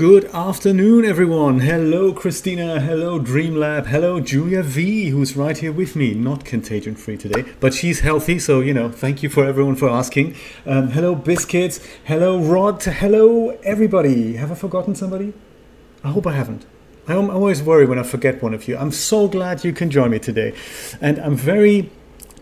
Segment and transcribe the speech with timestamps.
[0.00, 1.58] Good afternoon, everyone.
[1.58, 2.80] Hello, Christina.
[2.80, 3.88] Hello, Dreamlab.
[3.88, 6.14] Hello, Julia V, who's right here with me.
[6.14, 9.90] Not contagion free today, but she's healthy, so you know, thank you for everyone for
[9.90, 10.36] asking.
[10.64, 11.86] Um, hello, Biscuits.
[12.04, 12.82] Hello, Rod.
[12.82, 14.36] Hello, everybody.
[14.36, 15.34] Have I forgotten somebody?
[16.02, 16.64] I hope I haven't.
[17.06, 18.78] I always worry when I forget one of you.
[18.78, 20.54] I'm so glad you can join me today.
[21.02, 21.90] And I'm very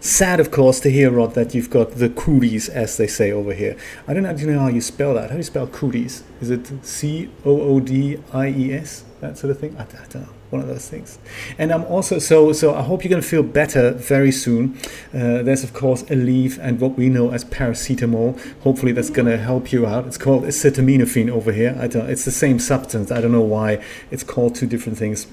[0.01, 3.53] sad, of course, to hear, Rod, that you've got the cooties, as they say over
[3.53, 3.77] here.
[4.07, 5.25] I don't actually know how you spell that.
[5.25, 6.25] How do you spell cooties?
[6.41, 9.05] Is it C O O D I E S?
[9.21, 9.77] That sort of thing?
[9.79, 11.19] I, I don't know one of those things.
[11.59, 12.75] And I'm also so so.
[12.75, 14.79] I hope you're going to feel better very soon.
[15.13, 18.41] Uh, there's of course Aleve and what we know as paracetamol.
[18.63, 20.07] Hopefully that's going to help you out.
[20.07, 21.77] It's called acetaminophen over here.
[21.79, 22.09] I don't.
[22.09, 23.11] It's the same substance.
[23.11, 25.27] I don't know why it's called two different things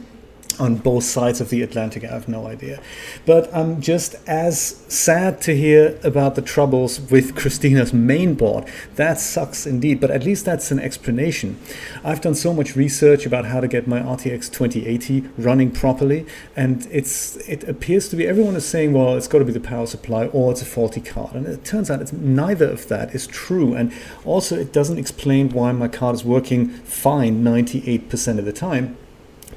[0.59, 2.03] on both sides of the Atlantic.
[2.03, 2.81] I have no idea.
[3.25, 8.65] But I'm just as sad to hear about the troubles with Christina's main board.
[8.95, 11.59] That sucks indeed, but at least that's an explanation.
[12.03, 16.25] I've done so much research about how to get my RTX 2080 running properly,
[16.55, 19.59] and it's it appears to be everyone is saying, well, it's got to be the
[19.59, 21.35] power supply or it's a faulty card.
[21.35, 23.73] And it turns out it's neither of that is true.
[23.73, 28.97] And also it doesn't explain why my card is working fine 98% of the time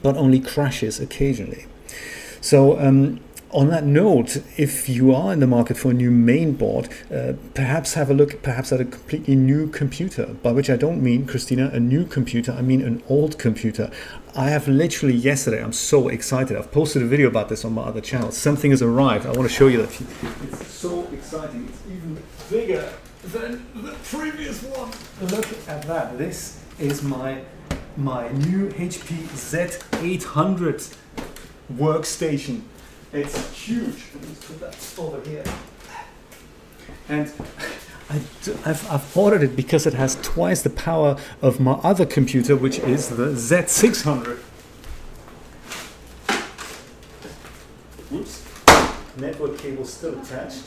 [0.02, 1.66] but only crashes occasionally.
[2.40, 6.52] So, um, on that note, if you are in the market for a new main
[6.52, 10.76] board, uh, perhaps have a look perhaps at a completely new computer, by which I
[10.76, 13.90] don't mean, Christina, a new computer, I mean an old computer.
[14.36, 16.56] I have literally yesterday, I'm so excited.
[16.58, 18.30] I've posted a video about this on my other channel.
[18.32, 19.24] Something has arrived.
[19.24, 20.00] I want to show you that.
[20.42, 21.68] It's so exciting.
[21.70, 22.92] It's even bigger
[23.24, 24.90] than the previous one.
[25.30, 26.18] Look at that.
[26.18, 27.40] This is my
[27.98, 30.96] my new HP Z800
[31.74, 32.62] workstation.
[33.12, 34.04] It's huge.
[34.14, 35.44] Let's put that over here.
[37.08, 37.26] And
[38.10, 38.12] I,
[38.64, 42.78] have I've ordered it because it has twice the power of my other computer, which
[42.78, 44.38] is the Z600.
[48.10, 48.44] Whoops.
[49.16, 50.62] Network cable still attached.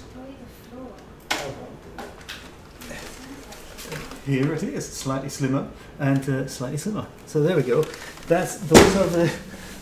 [4.26, 5.68] Here it is, slightly slimmer
[6.00, 7.08] and uh, slightly slimmer.
[7.26, 7.84] So there we go.
[8.28, 9.34] That's those are the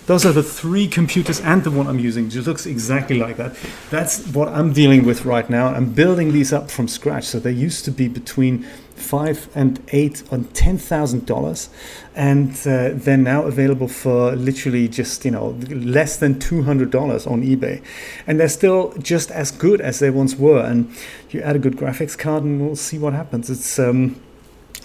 [0.05, 2.27] those are the three computers and the one I'm using.
[2.27, 3.55] It looks exactly like that.
[3.91, 5.67] That's what I'm dealing with right now.
[5.67, 7.25] I'm building these up from scratch.
[7.25, 8.63] So they used to be between
[8.95, 11.69] five and eight on ten thousand dollars,
[12.15, 17.27] and uh, they're now available for literally just you know less than two hundred dollars
[17.27, 17.83] on eBay,
[18.25, 20.63] and they're still just as good as they once were.
[20.63, 20.91] And
[21.29, 23.49] you add a good graphics card, and we'll see what happens.
[23.49, 24.15] It's um,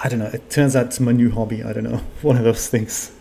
[0.02, 0.30] I don't know.
[0.32, 1.62] It turns out it's my new hobby.
[1.62, 1.96] I don't know.
[2.22, 3.12] One of those things.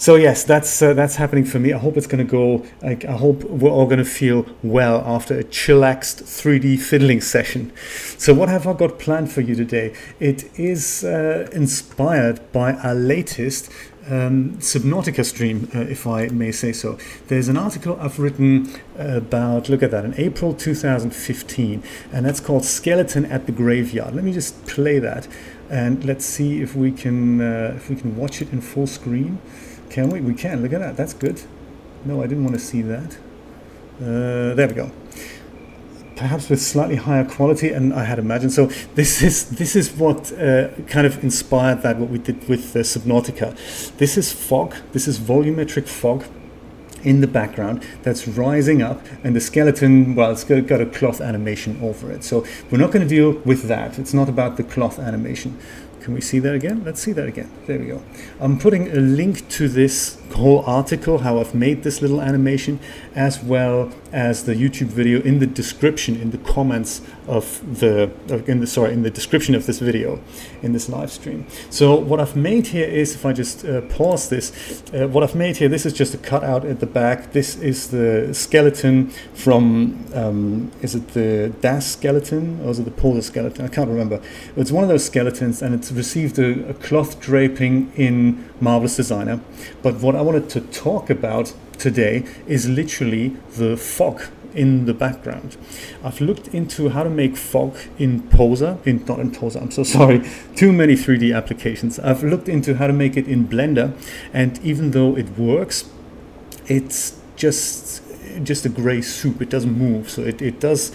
[0.00, 1.72] So yes, that's uh, that's happening for me.
[1.72, 2.64] I hope it's going to go.
[2.82, 7.72] Like, I hope we're all going to feel well after a chillaxed 3D fiddling session.
[8.16, 9.94] So what have I got planned for you today?
[10.20, 13.72] It is uh, inspired by our latest
[14.08, 16.96] um, Subnautica stream, uh, if I may say so.
[17.26, 22.64] There's an article I've written about, look at that, in April 2015, and that's called
[22.64, 24.14] Skeleton at the Graveyard.
[24.14, 25.28] Let me just play that
[25.70, 29.38] and let's see if we can uh, if we can watch it in full screen.
[29.90, 30.20] Can we?
[30.20, 30.62] We can.
[30.62, 30.96] Look at that.
[30.96, 31.42] That's good.
[32.04, 33.16] No, I didn't want to see that.
[34.00, 34.90] Uh, there we go.
[36.16, 38.52] Perhaps with slightly higher quality, and I had imagined.
[38.52, 42.74] So this is this is what uh, kind of inspired that what we did with
[42.74, 43.56] uh, Subnautica.
[43.98, 44.74] This is fog.
[44.92, 46.24] This is volumetric fog
[47.08, 51.78] in the background that's rising up and the skeleton well it's got a cloth animation
[51.82, 54.98] over it so we're not going to deal with that it's not about the cloth
[54.98, 55.58] animation
[56.08, 56.84] can we see that again?
[56.86, 57.50] Let's see that again.
[57.66, 58.02] There we go.
[58.40, 62.80] I'm putting a link to this whole article, how I've made this little animation,
[63.14, 68.10] as well as the YouTube video in the description, in the comments of the,
[68.46, 70.20] in the sorry, in the description of this video,
[70.62, 71.46] in this live stream.
[71.70, 75.34] So what I've made here is, if I just uh, pause this, uh, what I've
[75.34, 77.32] made here, this is just a cutout at the back.
[77.32, 82.90] This is the skeleton from, um, is it the DAZ skeleton or is it the
[82.90, 83.64] Polar skeleton?
[83.64, 84.20] I can't remember.
[84.56, 89.40] It's one of those skeletons, and it's received a, a cloth draping in Marvelous Designer.
[89.82, 95.56] But what I wanted to talk about today is literally the fog in the background.
[96.02, 99.82] I've looked into how to make fog in Poser, in not in Poser, I'm so
[99.98, 102.00] sorry, too many 3D applications.
[102.00, 103.96] I've looked into how to make it in Blender,
[104.32, 105.88] and even though it works,
[106.66, 108.02] it's just
[108.42, 109.40] just a gray soup.
[109.40, 110.90] It doesn't move, so it, it does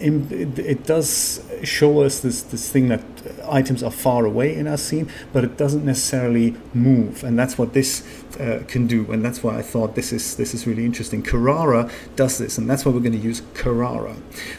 [0.00, 3.02] it, it does show us this this thing that
[3.48, 7.72] items are far away in our scene, but it doesn't necessarily move, and that's what
[7.72, 8.04] this
[8.40, 11.22] uh, can do, and that's why I thought this is this is really interesting.
[11.22, 14.16] Carrara does this, and that's why we're going to use Carrara.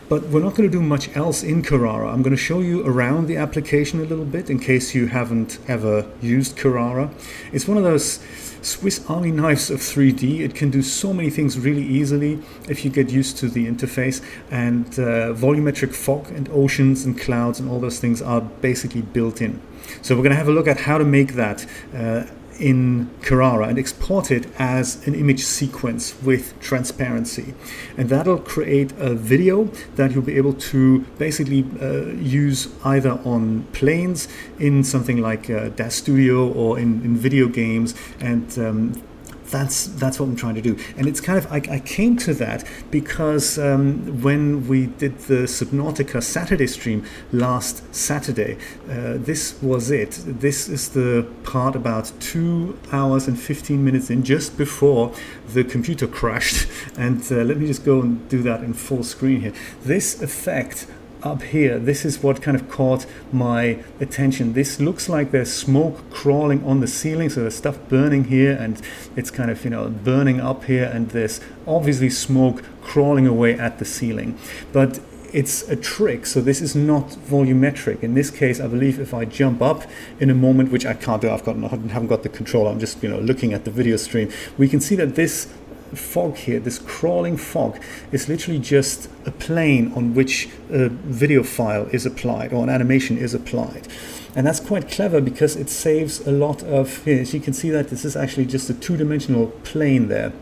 [0.09, 2.11] But we're not going to do much else in Carrara.
[2.11, 5.59] I'm going to show you around the application a little bit in case you haven't
[5.67, 7.09] ever used Carrara.
[7.51, 8.19] It's one of those
[8.63, 10.39] Swiss Army knives of 3D.
[10.39, 12.39] It can do so many things really easily
[12.69, 14.23] if you get used to the interface.
[14.49, 19.41] And uh, volumetric fog and oceans and clouds and all those things are basically built
[19.41, 19.61] in.
[20.01, 21.65] So we're going to have a look at how to make that.
[21.93, 22.23] Uh,
[22.63, 27.53] in Carrara and export it as an image sequence with transparency.
[27.97, 29.65] And that'll create a video
[29.95, 34.29] that you'll be able to basically uh, use either on planes
[34.59, 39.03] in something like uh, DAZ Studio or in, in video games and um,
[39.53, 40.75] that's that's what I'm trying to do.
[40.97, 45.43] And it's kind of I, I came to that because um, when we did the
[45.57, 48.57] Subnautica Saturday stream last Saturday,
[48.89, 50.11] uh, this was it.
[50.25, 55.13] This is the part about two hours and 15 minutes in, just before
[55.53, 56.67] the computer crashed.
[56.97, 59.53] And uh, let me just go and do that in full screen here.
[59.83, 60.87] This effect
[61.23, 64.53] up here, this is what kind of caught my attention.
[64.53, 68.81] This looks like there's smoke crawling on the ceiling, so there's stuff burning here, and
[69.15, 73.79] it's kind of, you know, burning up here, and there's obviously smoke crawling away at
[73.79, 74.37] the ceiling.
[74.71, 74.99] But
[75.33, 78.03] it's a trick, so this is not volumetric.
[78.03, 79.83] In this case, I believe if I jump up
[80.19, 82.79] in a moment, which I can't do, I've got, I haven't got the control, I'm
[82.79, 85.51] just, you know, looking at the video stream, we can see that this
[85.95, 87.79] fog here, this crawling fog,
[88.11, 93.17] is literally just a plane on which a video file is applied or an animation
[93.17, 93.87] is applied.
[94.35, 97.89] And that's quite clever because it saves a lot of, as you can see that
[97.89, 100.33] this is actually just a two-dimensional plane there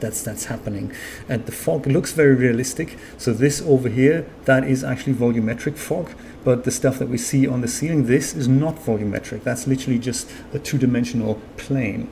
[0.00, 0.92] that's that's happening.
[1.28, 2.98] And the fog looks very realistic.
[3.16, 6.10] So this over here that is actually volumetric fog
[6.44, 9.42] but the stuff that we see on the ceiling this is not volumetric.
[9.44, 12.08] That's literally just a two-dimensional plane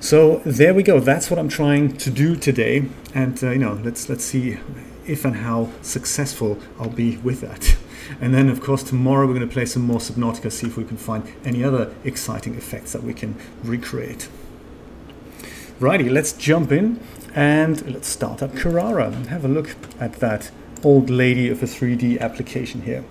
[0.00, 0.98] so there we go.
[0.98, 4.58] That's what I'm trying to do today, and uh, you know, let's let's see
[5.06, 7.76] if and how successful I'll be with that.
[8.20, 10.82] And then, of course, tomorrow we're going to play some more Subnautica, see if we
[10.82, 14.28] can find any other exciting effects that we can recreate.
[15.78, 16.98] Righty, let's jump in
[17.36, 20.50] and let's start up Carrara and have a look at that
[20.82, 23.04] old lady of a 3D application here.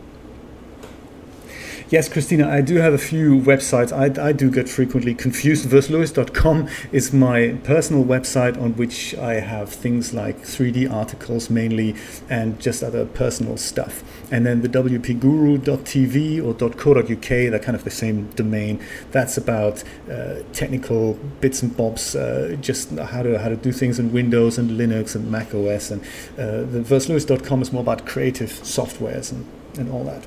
[1.91, 3.91] Yes, Christina, I do have a few websites.
[3.91, 5.65] I, I do get frequently confused.
[5.67, 11.95] Versluis.com is my personal website on which I have things like 3D articles mainly
[12.29, 14.03] and just other personal stuff.
[14.31, 18.79] And then the wpguru.tv or .co.uk, they're kind of the same domain.
[19.09, 23.97] That's about uh, technical bits and bobs, uh, just how to how to do things
[23.97, 25.89] in Windows and Linux and Mac OS.
[25.89, 26.03] And
[26.37, 30.23] uh, the versluis.com is more about creative softwares and, and all that.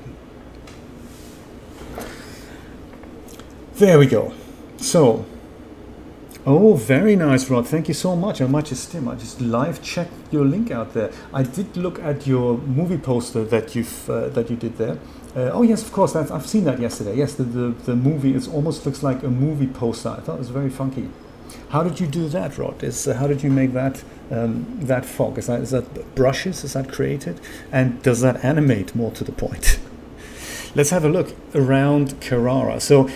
[3.75, 4.31] There we go.
[4.77, 5.25] So,
[6.45, 7.67] oh, very nice, Rod.
[7.67, 8.39] Thank you so much.
[8.39, 9.07] I just stim.
[9.07, 11.11] I just live checked your link out there.
[11.33, 14.99] I did look at your movie poster that you've uh, that you did there.
[15.35, 16.15] Uh, oh yes, of course.
[16.15, 17.15] I've seen that yesterday.
[17.15, 20.09] Yes, the, the the movie is almost looks like a movie poster.
[20.09, 21.09] I thought it was very funky.
[21.69, 22.83] How did you do that, Rod?
[22.83, 25.39] Is uh, how did you make that um, that fog?
[25.39, 26.63] Is that is that brushes?
[26.63, 27.41] Is that created?
[27.71, 29.79] And does that animate more to the point?
[30.75, 32.79] Let's have a look around Carrara.
[32.79, 33.09] So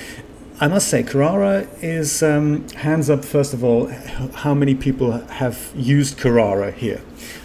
[0.59, 3.24] I must say, Carrara is um, hands up.
[3.24, 3.89] First of all,
[4.33, 7.00] how many people have used Carrara here?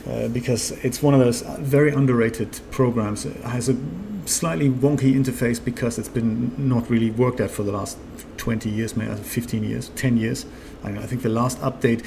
[0.09, 3.27] Uh, because it's one of those very underrated programs.
[3.27, 3.77] It has a
[4.25, 7.99] slightly wonky interface because it's been not really worked at for the last
[8.39, 10.47] 20 years, maybe 15 years, 10 years.
[10.83, 12.03] I, I think the last update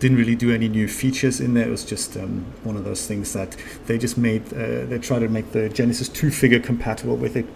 [0.00, 1.68] didn't really do any new features in there.
[1.68, 4.52] It was just um, one of those things that they just made.
[4.52, 7.46] Uh, they tried to make the Genesis 2 figure compatible with it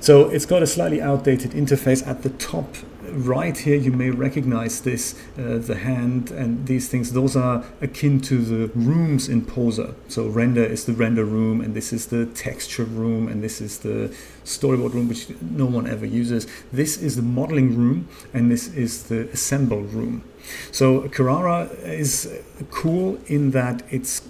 [0.00, 2.06] so it's got a slightly outdated interface.
[2.06, 2.76] At the top
[3.10, 7.12] right here you may recognize this uh, the hand and these things.
[7.12, 9.94] Those are akin to the rooms in poser.
[10.08, 13.78] So render is the render room and this is the texture room and this is
[13.80, 14.14] the
[14.44, 16.46] storyboard room which no one ever uses.
[16.72, 20.24] This is the modeling room and this is the assemble room.
[20.72, 22.40] So carrara is
[22.70, 24.22] cool in that it's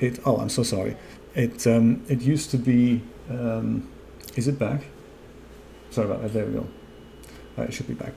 [0.00, 0.96] it oh i'm so sorry.
[1.34, 3.88] It um, it used to be um,
[4.38, 4.82] is it back?
[5.90, 6.32] Sorry about that.
[6.32, 6.68] There we go.
[7.58, 8.14] Uh, it should be back.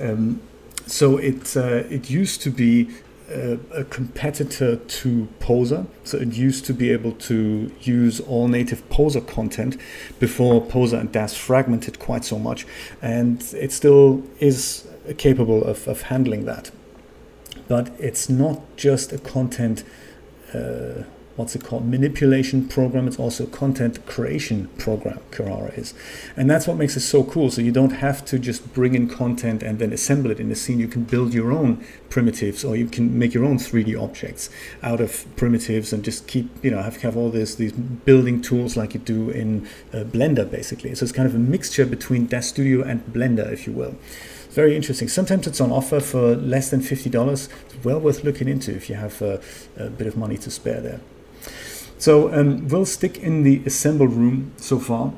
[0.00, 0.42] Um,
[0.86, 2.90] so it uh, it used to be
[3.30, 5.86] a, a, competitor to Poser.
[6.02, 9.76] So it used to be able to use all native Poser content
[10.18, 12.66] before Poser and DAZ fragmented quite so much,
[13.00, 16.72] and it still is capable of, of handling that.
[17.68, 19.84] But it's not just a content
[20.52, 21.04] uh,
[21.36, 25.94] what's it called manipulation program it's also a content creation program Carrara is
[26.36, 29.08] and that's what makes it so cool so you don't have to just bring in
[29.08, 32.76] content and then assemble it in the scene you can build your own primitives or
[32.76, 34.50] you can make your own 3d objects
[34.82, 38.76] out of primitives and just keep you know have, have all this these building tools
[38.76, 42.48] like you do in uh, blender basically so it's kind of a mixture between DAZ
[42.48, 43.96] Studio and blender if you will
[44.52, 45.08] very interesting.
[45.08, 47.48] Sometimes it's on offer for less than $50.
[47.64, 49.40] It's well worth looking into if you have a,
[49.78, 51.00] a bit of money to spare there.
[52.02, 55.12] So um, we'll stick in the assemble room so far.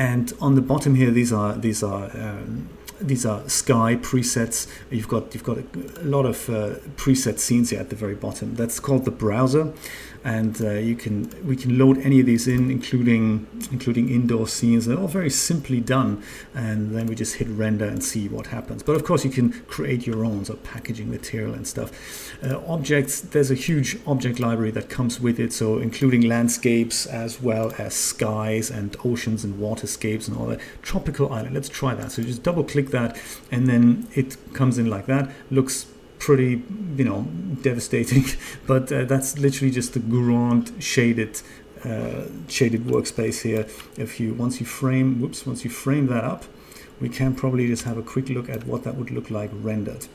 [0.00, 2.68] And on the bottom here, these are these are um,
[3.00, 4.66] these are sky presets.
[4.90, 5.64] You've got you've got a,
[6.02, 8.56] lot of uh, preset scenes here at the very bottom.
[8.56, 9.72] That's called the browser
[10.24, 14.86] and uh, you can we can load any of these in including including indoor scenes.
[14.86, 16.22] They're all very simply done
[16.54, 18.82] and then we just hit render and see what happens.
[18.82, 21.90] But of course you can create your own so packaging material and stuff.
[22.42, 27.40] Uh, objects there's a huge object library that comes with it so including landscapes as
[27.40, 30.60] well as skies and oceans and waterscapes and all that.
[30.82, 32.12] Tropical island let's try that.
[32.12, 33.18] So just double click that
[33.50, 35.86] and then it comes in like that looks
[36.20, 36.62] pretty,
[36.96, 37.26] you know,
[37.62, 38.24] devastating.
[38.66, 41.42] But uh, that's literally just the ground shaded
[41.84, 43.66] uh, shaded workspace here.
[43.96, 46.44] If you once you frame, whoops, once you frame that up,
[47.00, 50.06] we can probably just have a quick look at what that would look like rendered.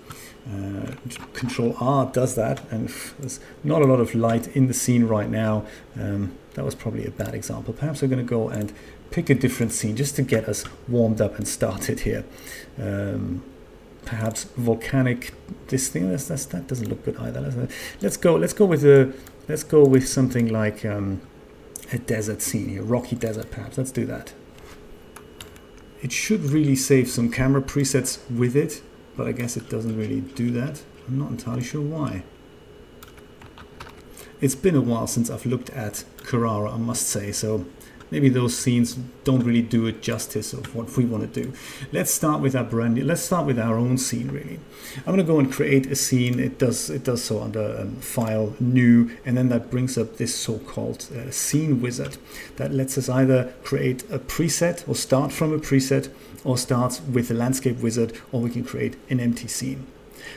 [0.47, 0.91] Uh,
[1.33, 5.29] Control R does that, and there's not a lot of light in the scene right
[5.29, 5.65] now.
[5.99, 7.73] Um, that was probably a bad example.
[7.73, 8.71] Perhaps we're going to go and
[9.09, 12.23] pick a different scene just to get us warmed up and started here.
[12.79, 13.43] Um,
[14.05, 15.33] perhaps volcanic
[15.67, 17.41] this thing that's, that's, that doesn't look good either.
[17.41, 19.13] Let's, let's go let's go with a
[19.47, 21.21] let's go with something like um,
[21.91, 23.77] a desert scene here rocky desert perhaps.
[23.77, 24.33] Let's do that.
[26.01, 28.81] It should really save some camera presets with it
[29.17, 30.83] but I guess it doesn't really do that.
[31.07, 32.23] I'm not entirely sure why.
[34.41, 37.65] It's been a while since I've looked at Carrara I must say so
[38.11, 41.53] maybe those scenes don't really do it justice of what we want to do.
[41.91, 42.95] Let's start with our brand.
[42.95, 44.29] New, let's start with our own scene.
[44.29, 44.59] Really,
[44.97, 46.39] I'm going to go and create a scene.
[46.39, 50.35] It does it does so under um, File, New, and then that brings up this
[50.35, 52.17] so-called uh, scene wizard
[52.57, 56.09] that lets us either create a preset or start from a preset,
[56.43, 59.85] or start with a landscape wizard, or we can create an empty scene.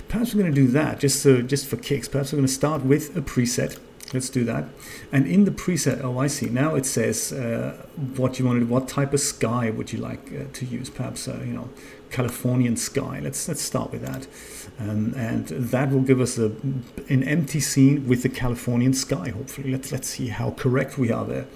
[0.08, 2.08] Perhaps we're going to do that just so, just for kicks.
[2.08, 3.78] Perhaps we're going to start with a preset
[4.14, 4.64] Let's do that.
[5.12, 6.46] And in the preset, oh, I see.
[6.46, 7.86] Now it says uh,
[8.16, 8.68] what you wanted.
[8.68, 10.88] What type of sky would you like uh, to use?
[10.88, 11.68] Perhaps uh, you know,
[12.10, 13.20] Californian sky.
[13.22, 14.26] Let's let's start with that,
[14.78, 16.52] um, and that will give us a,
[17.08, 19.28] an empty scene with the Californian sky.
[19.28, 21.46] Hopefully, let's let's see how correct we are there.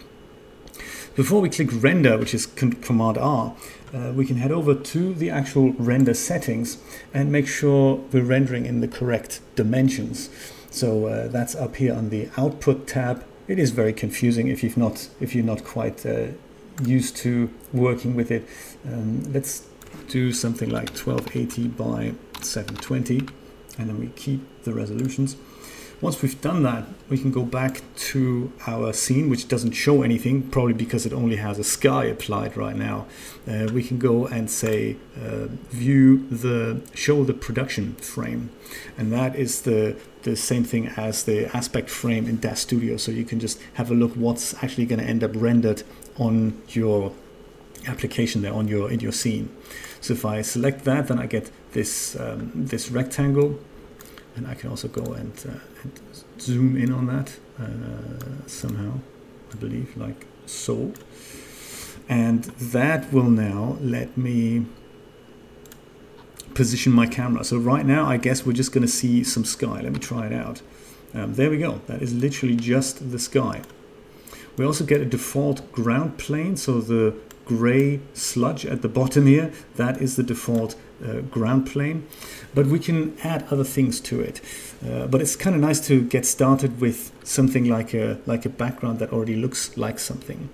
[1.15, 3.55] Before we click render, which is Command R,
[3.93, 6.79] uh, we can head over to the actual render settings
[7.13, 10.31] and make sure we're rendering in the correct dimensions.
[10.73, 13.25] So uh, that's up here on the output tab.
[13.47, 16.29] It is very confusing if you've not if you're not quite uh,
[16.83, 18.49] used to working with it.
[18.87, 19.67] Um, let's
[20.09, 23.29] do something like 1280 by 720
[23.79, 25.37] and then we keep the resolutions.
[26.01, 30.43] Once we've done that, we can go back to our scene, which doesn't show anything,
[30.43, 33.07] probably because it only has a sky applied right now.
[33.47, 38.51] Uh, we can go and say, uh, view the, show the production frame.
[38.99, 42.97] And that is the, the same thing as the aspect frame in DAZ Studio.
[42.97, 45.83] So you can just have a look what's actually going to end up rendered
[46.19, 47.13] on your
[47.87, 49.55] application there, on your, in your scene.
[50.01, 53.59] So if I select that, then I get this, um, this rectangle
[54.37, 56.01] and I can also go and, uh, and
[56.39, 58.99] zoom in on that uh, somehow
[59.53, 60.93] I believe like so
[62.09, 64.67] and that will now let me
[66.55, 67.45] position my camera.
[67.45, 69.81] So right now I guess we're just gonna see some sky.
[69.81, 70.63] Let me try it out.
[71.15, 71.81] Um, there we go.
[71.87, 73.63] That is literally just the sky.
[74.57, 79.53] We also get a default ground plane so the gray sludge at the bottom here
[79.77, 82.07] that is the default uh, ground plane,
[82.55, 84.41] but we can add other things to it.
[84.85, 88.49] Uh, but it's kind of nice to get started with something like a like a
[88.49, 90.49] background that already looks like something.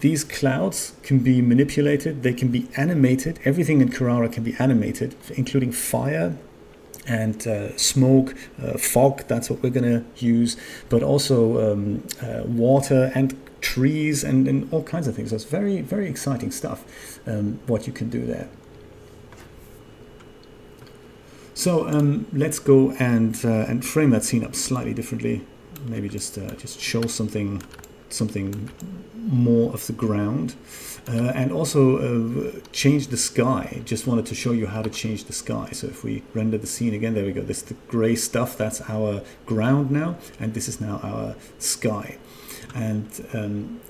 [0.00, 3.38] These clouds can be manipulated, they can be animated.
[3.44, 6.36] Everything in Carrara can be animated, including fire
[7.06, 10.56] and uh, smoke, uh, fog, that's what we're to use,
[10.88, 15.32] but also um, uh, water and trees and, and, all kinds of things.
[15.32, 18.48] It's very, very exciting stuff, um, what you can do there.
[21.54, 25.46] So um, let's go and uh, and frame that scene up slightly differently.
[25.86, 27.62] Maybe just uh, just show something
[28.08, 28.70] something
[29.14, 30.54] more of the ground.
[31.06, 33.82] Uh, and also uh, change the sky.
[33.84, 35.68] Just wanted to show you how to change the sky.
[35.72, 37.42] So if we render the scene again, there we go.
[37.42, 38.56] This the gray stuff.
[38.56, 42.16] That's our ground now, and this is now our sky.
[42.74, 43.80] And um,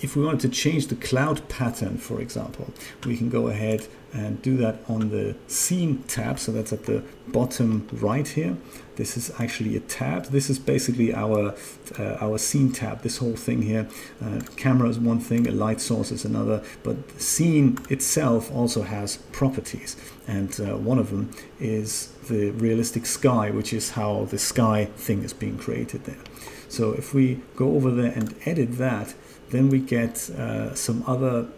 [0.00, 2.72] if we wanted to change the cloud pattern, for example,
[3.04, 6.38] we can go ahead and do that on the scene tab.
[6.38, 8.56] So that's at the bottom right here.
[8.96, 10.26] This is actually a tab.
[10.26, 11.54] This is basically our
[11.98, 13.02] uh, our scene tab.
[13.02, 13.88] This whole thing here.
[14.22, 18.82] Uh, camera is one thing, a light source is another, but the scene itself also
[18.82, 24.38] has properties, and uh, one of them is the realistic sky, which is how the
[24.38, 26.22] sky thing is being created there.
[26.68, 29.14] So if we go over there and edit that,
[29.50, 31.48] then we get uh, some other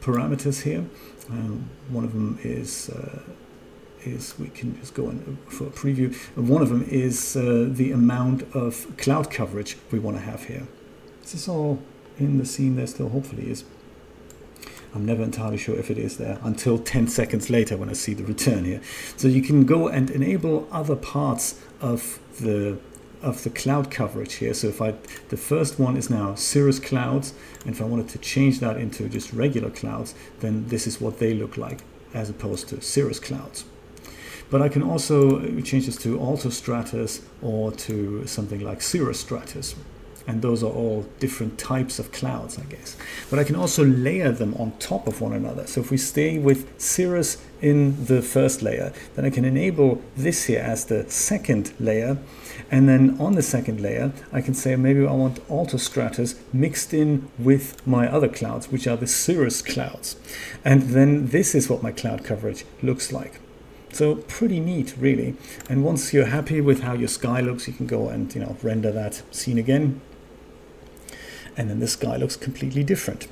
[0.00, 0.84] parameters here.
[1.30, 3.20] Um, one of them is uh,
[4.02, 6.14] is we can just go in for a preview.
[6.36, 10.66] One of them is uh, the amount of cloud coverage we want to have here.
[11.22, 11.80] Is this all
[12.18, 13.10] in the scene there still?
[13.10, 13.64] Hopefully is.
[14.94, 18.12] I'm never entirely sure if it is there until 10 seconds later when I see
[18.12, 18.80] the return here.
[19.16, 22.78] So you can go and enable other parts of the
[23.22, 24.54] of the cloud coverage here.
[24.54, 24.94] So if I,
[25.28, 27.34] the first one is now cirrus clouds,
[27.64, 31.18] and if I wanted to change that into just regular clouds, then this is what
[31.18, 31.80] they look like
[32.14, 33.64] as opposed to cirrus clouds.
[34.50, 39.74] But I can also change this to altostratus or to something like cirrostratus.
[40.26, 42.96] And those are all different types of clouds, I guess.
[43.28, 45.66] But I can also layer them on top of one another.
[45.66, 50.44] So if we stay with cirrus in the first layer, then I can enable this
[50.44, 52.18] here as the second layer
[52.70, 57.28] and then on the second layer, I can say maybe I want altostratus mixed in
[57.38, 60.16] with my other clouds, which are the cirrus clouds.
[60.64, 63.40] And then this is what my cloud coverage looks like.
[63.92, 65.36] So pretty neat, really.
[65.68, 68.56] And once you're happy with how your sky looks, you can go and you know
[68.62, 70.00] render that scene again.
[71.60, 73.28] And then the sky looks completely different.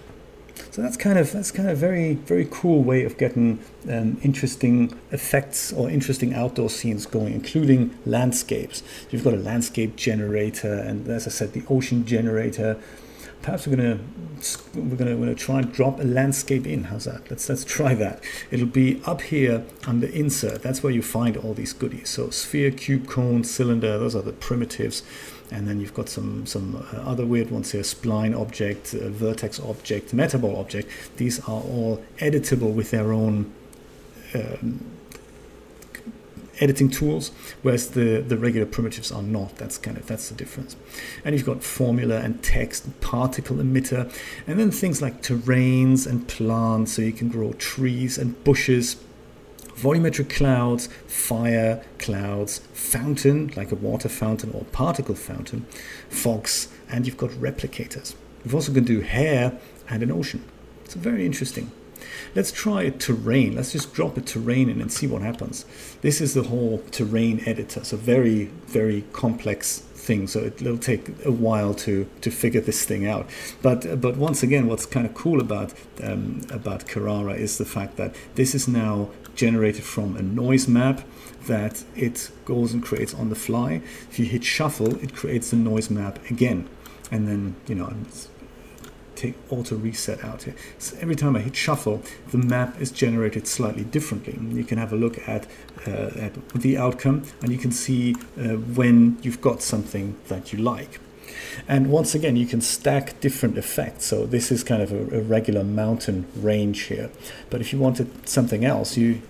[0.70, 3.58] So that's kind of that's kind of very very cool way of getting
[3.88, 8.82] um, interesting effects or interesting outdoor scenes going, including landscapes.
[9.10, 12.78] You've got a landscape generator, and as I said, the ocean generator.
[13.40, 13.98] Perhaps we're gonna
[14.74, 16.84] we're gonna, we're gonna try and drop a landscape in.
[16.84, 17.30] How's that?
[17.30, 18.22] Let's let's try that.
[18.50, 20.62] It'll be up here under insert.
[20.62, 22.10] That's where you find all these goodies.
[22.10, 23.96] So sphere, cube, cone, cylinder.
[23.96, 25.02] Those are the primitives
[25.50, 27.82] and then you've got some some uh, other weird ones here.
[27.82, 30.88] Spline object uh, vertex object metaball object.
[31.16, 33.52] These are all editable with their own
[34.34, 34.84] um,
[36.60, 37.30] editing tools
[37.62, 39.56] whereas the the regular primitives are not.
[39.56, 40.76] That's kind of that's the difference.
[41.24, 44.12] And you've got formula and text particle emitter
[44.46, 46.92] and then things like terrains and plants.
[46.92, 48.96] So you can grow trees and bushes
[49.78, 55.66] volumetric clouds, fire clouds, fountain, like a water fountain or particle fountain,
[56.08, 58.14] fogs, and you've got replicators.
[58.44, 60.42] You've also going to do hair and an ocean.
[60.84, 61.70] It's very interesting.
[62.34, 63.56] Let's try a terrain.
[63.56, 65.64] Let's just drop a terrain in and see what happens.
[66.00, 67.84] This is the whole terrain editor.
[67.84, 70.26] So very, very complex thing.
[70.26, 73.28] So it'll take a while to to figure this thing out.
[73.62, 77.96] But but once again, what's kind of cool about um, about Carrara is the fact
[77.96, 81.00] that this is now generated from a noise map
[81.46, 83.80] that it goes and creates on the fly.
[84.10, 86.68] If you hit shuffle, it creates the noise map again.
[87.10, 87.90] And then, you know,
[89.14, 90.54] take auto reset out here.
[90.78, 94.38] So every time I hit shuffle, the map is generated slightly differently.
[94.56, 95.46] You can have a look at,
[95.86, 100.58] uh, at the outcome and you can see uh, when you've got something that you
[100.58, 101.00] like.
[101.66, 104.06] And once again, you can stack different effects.
[104.06, 107.10] So this is kind of a, a regular mountain range here.
[107.50, 109.22] But if you wanted something else, you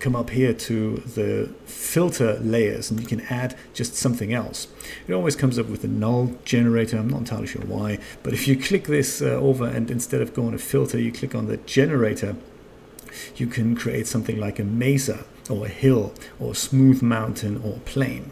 [0.00, 4.66] come up here to the filter layers and you can add just something else.
[5.06, 6.96] It always comes up with a null generator.
[6.96, 10.34] I'm not entirely sure why, but if you click this uh, over and instead of
[10.34, 12.36] going to filter, you click on the generator,
[13.36, 17.78] you can create something like a mesa or a hill or a smooth mountain or
[17.84, 18.30] plain.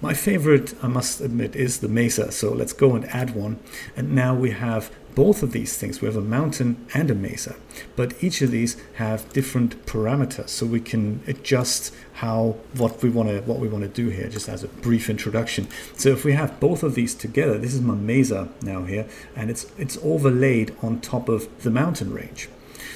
[0.00, 2.30] My favorite, I must admit, is the mesa.
[2.32, 3.58] So let's go and add one.
[3.96, 6.00] And now we have both of these things.
[6.00, 7.56] We have a mountain and a mesa,
[7.96, 13.28] but each of these have different parameters, so we can adjust how what we want
[13.28, 14.28] to what we want to do here.
[14.28, 15.68] Just as a brief introduction.
[15.96, 19.50] So if we have both of these together, this is my mesa now here, and
[19.50, 22.48] it's it's overlaid on top of the mountain range.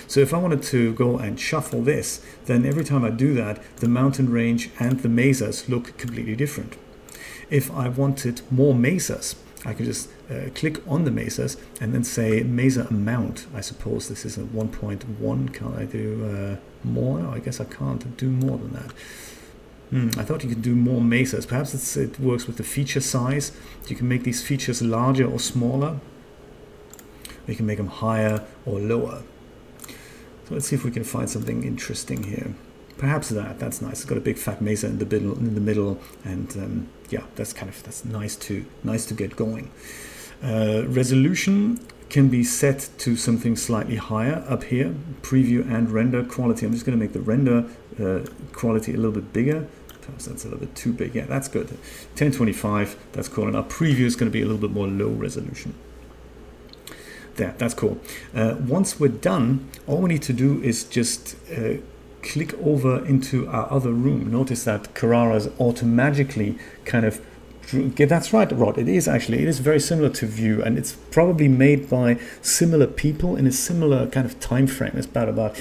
[0.07, 3.63] So if I wanted to go and shuffle this, then every time I do that,
[3.77, 6.77] the mountain range and the mesas look completely different.
[7.51, 12.05] If I wanted more mesas, I could just uh, click on the mesas and then
[12.05, 13.47] say mesa amount.
[13.55, 15.55] I suppose this is a 1.1.
[15.55, 17.27] Can I do uh, more?
[17.27, 18.93] I guess I can't do more than that.
[19.91, 21.47] Hmm, I thought you could do more mesas.
[21.47, 23.53] Perhaps it works with the feature size.
[23.87, 25.99] You can make these features larger or smaller.
[27.47, 29.23] You can make them higher or lower.
[30.47, 32.55] So let's see if we can find something interesting here.
[32.99, 33.59] Perhaps that.
[33.59, 33.93] That's nice.
[33.93, 37.23] It's got a big fat mesa in the middle, in the middle, and um, yeah,
[37.37, 39.71] that's kind of that's nice to nice to get going.
[40.43, 44.95] Uh, resolution can be set to something slightly higher up here.
[45.23, 46.65] Preview and render quality.
[46.65, 47.67] I'm just going to make the render
[48.01, 48.21] uh,
[48.53, 49.67] quality a little bit bigger.
[50.01, 51.15] Perhaps that's a little bit too big.
[51.15, 51.69] Yeah, that's good.
[51.69, 52.97] 1025.
[53.13, 53.47] That's cool.
[53.47, 55.75] And our preview is going to be a little bit more low resolution.
[57.35, 58.01] There, that's cool.
[58.35, 61.75] Uh, once we're done, all we need to do is just uh,
[62.23, 64.31] click over into our other room.
[64.31, 67.21] Notice that Carrara's automatically kind of
[67.71, 68.79] that's right, Rod.
[68.79, 69.43] It is actually.
[69.43, 73.53] It is very similar to Vue, and it's probably made by similar people in a
[73.53, 74.93] similar kind of time frame.
[74.95, 75.61] It's about about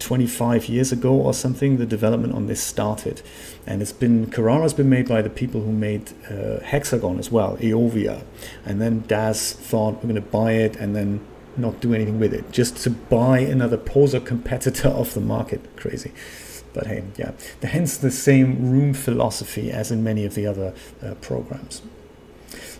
[0.00, 1.76] 25 years ago or something.
[1.76, 3.22] The development on this started,
[3.66, 7.56] and it's been Carrara's been made by the people who made uh, Hexagon as well,
[7.58, 8.24] Eovia,
[8.66, 11.24] and then Daz thought we're going to buy it, and then
[11.58, 15.76] not do anything with it, just to buy another poser competitor off the market.
[15.76, 16.12] Crazy.
[16.72, 21.14] But hey, yeah, hence the same room philosophy as in many of the other uh,
[21.14, 21.82] programs.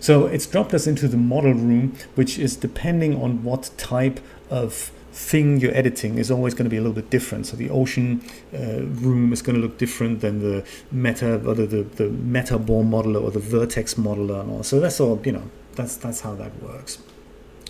[0.01, 4.91] So it's dropped us into the model room, which is depending on what type of
[5.15, 7.47] thing you're editing is always going to be a little bit different.
[7.47, 8.21] So the ocean
[8.53, 12.85] uh, room is going to look different than the meta, or the, the, the Metaball
[12.85, 14.63] modeler or the vertex modeler and all.
[14.65, 16.99] So that's all, you know, that's, that's how that works.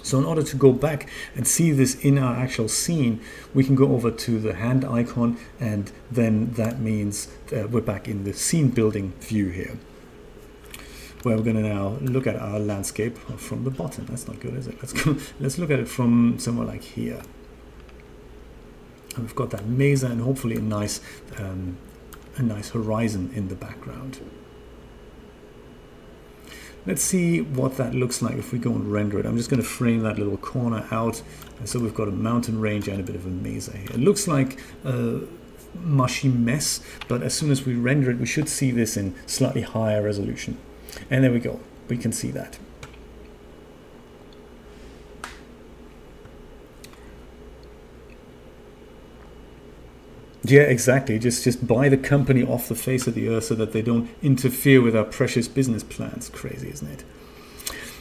[0.04, 3.20] So in order to go back and see this in our actual scene,
[3.54, 8.06] we can go over to the hand icon and then that means uh, we're back
[8.06, 9.78] in the scene building view here.
[11.22, 14.04] Where we're going to now look at our landscape from the bottom.
[14.04, 14.76] That's not good, is it?
[14.76, 15.16] Let's go.
[15.40, 17.22] Let's look at it from somewhere like here.
[19.14, 21.00] And we've got that mesa and hopefully a nice,
[21.38, 21.78] um,
[22.36, 24.20] a nice horizon in the background.
[26.86, 29.24] Let's see what that looks like if we go and render it.
[29.24, 31.22] I'm just going to frame that little corner out.
[31.64, 33.88] So we've got a mountain range and a bit of a mesa here.
[33.90, 35.20] It looks like a
[35.74, 39.62] mushy mess, but as soon as we render it, we should see this in slightly
[39.62, 40.58] higher resolution.
[41.10, 41.60] And there we go.
[41.88, 42.58] We can see that.
[50.44, 51.18] Yeah, exactly.
[51.18, 54.10] Just just buy the company off the face of the earth so that they don't
[54.22, 56.28] interfere with our precious business plans.
[56.28, 57.04] Crazy, isn't it?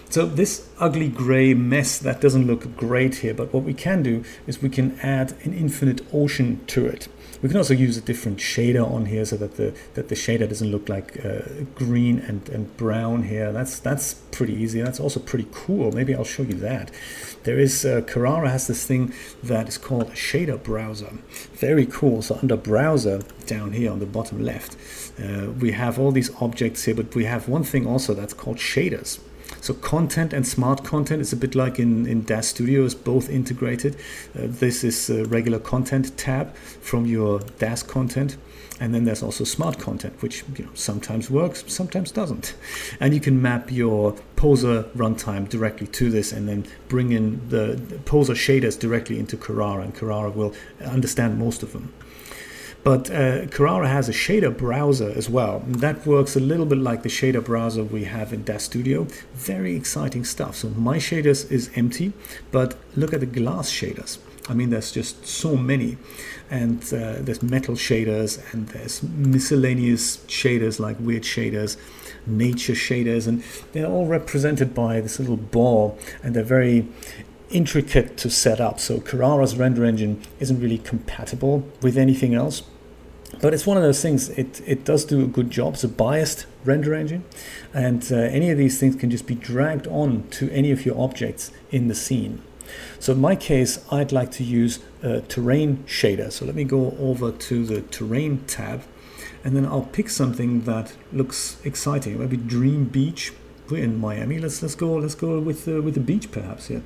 [0.09, 4.23] So this ugly gray mess that doesn't look great here, but what we can do
[4.45, 7.07] is we can add an infinite ocean to it.
[7.41, 10.47] We can also use a different shader on here so that the that the shader
[10.47, 11.41] doesn't look like uh,
[11.75, 13.51] green and, and brown here.
[13.51, 14.81] That's that's pretty easy.
[14.81, 15.91] That's also pretty cool.
[15.91, 16.91] Maybe I'll show you that.
[17.43, 21.11] There is uh, Carrara has this thing that is called a shader browser.
[21.53, 22.21] Very cool.
[22.21, 24.77] So under browser down here on the bottom left,
[25.21, 28.57] uh, we have all these objects here, but we have one thing also that's called
[28.57, 29.19] shaders.
[29.61, 33.95] So content and smart content is a bit like in, in DAZ Studio both integrated.
[34.35, 38.37] Uh, this is a regular content tab from your DAZ content.
[38.79, 42.55] And then there's also smart content, which you know, sometimes works, sometimes doesn't.
[42.99, 47.99] And you can map your Poser runtime directly to this and then bring in the,
[48.05, 51.93] Poser shaders directly into Carrara, and Carrara will understand most of them.
[52.83, 55.63] But uh, Carrara has a shader browser as well.
[55.65, 59.07] That works a little bit like the shader browser we have in DAZ Studio.
[59.33, 60.57] Very exciting stuff.
[60.57, 62.11] So my shaders is empty,
[62.51, 64.17] but look at the glass shaders.
[64.49, 65.97] I mean, there's just so many.
[66.49, 71.77] And uh, there's metal shaders and there's miscellaneous shaders like weird shaders,
[72.27, 76.87] nature shaders, and they're all represented by this little ball and they're very
[77.49, 78.79] intricate to set up.
[78.79, 82.63] So Carrara's render engine isn't really compatible with anything else.
[83.41, 85.73] But it's one of those things, it, it does do a good job.
[85.73, 87.25] It's a biased render engine.
[87.73, 90.99] And uh, any of these things can just be dragged on to any of your
[90.99, 92.41] objects in the scene.
[92.99, 96.31] So in my case, I'd like to use a terrain shader.
[96.31, 98.83] So let me go over to the terrain tab
[99.43, 102.19] and then I'll pick something that looks exciting.
[102.19, 103.33] Maybe Dream Beach.
[103.69, 104.39] We're in Miami.
[104.39, 106.69] Let's let's go let's go with uh, with the beach perhaps.
[106.69, 106.81] Yeah.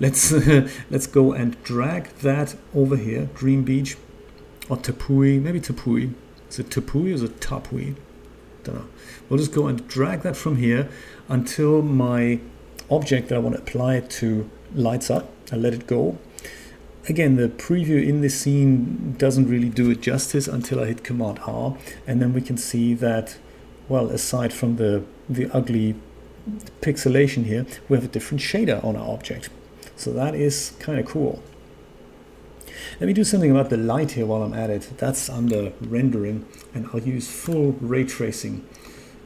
[0.00, 3.28] Let's uh, let's go and drag that over here.
[3.34, 3.96] Dream Beach
[4.68, 5.40] or Tapui.
[5.40, 6.14] maybe Tapui.
[6.48, 7.96] Is it Tapui or is it Tapui?
[8.64, 8.86] Don't know.
[9.28, 10.88] We'll just go and drag that from here
[11.28, 12.40] until my
[12.90, 15.28] object that I want to apply it to lights up.
[15.52, 16.18] I let it go.
[17.08, 21.40] Again, the preview in this scene doesn't really do it justice until I hit Command
[21.46, 21.76] R,
[22.06, 23.38] and then we can see that,
[23.88, 25.94] well, aside from the the ugly
[26.80, 29.50] pixelation here, we have a different shader on our object.
[29.96, 31.42] So that is kind of cool.
[33.00, 34.90] Let me do something about the light here while I'm at it.
[34.98, 38.66] That's under rendering and I'll use full ray tracing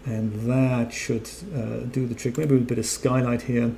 [0.05, 2.39] and that should uh, do the trick.
[2.39, 3.75] Maybe a bit of skylight here.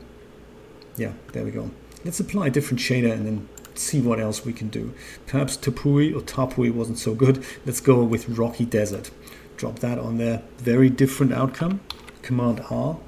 [0.96, 1.70] Yeah, there we go.
[2.04, 4.94] let's apply a different shader and then see what else we can do.
[5.26, 7.44] Perhaps Tapui or Tapui wasn't so good.
[7.66, 9.10] Let's go with Rocky Desert.
[9.56, 10.42] Drop that on there.
[10.58, 11.80] Very different outcome.
[12.22, 12.98] Command R.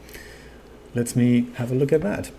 [0.95, 2.31] Let me have a look at that.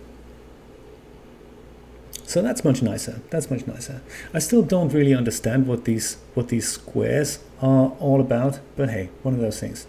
[2.24, 3.22] So that's much nicer.
[3.30, 4.02] That's much nicer.
[4.34, 9.08] I still don't really understand what these what these squares are all about, but hey,
[9.22, 9.86] one of those things.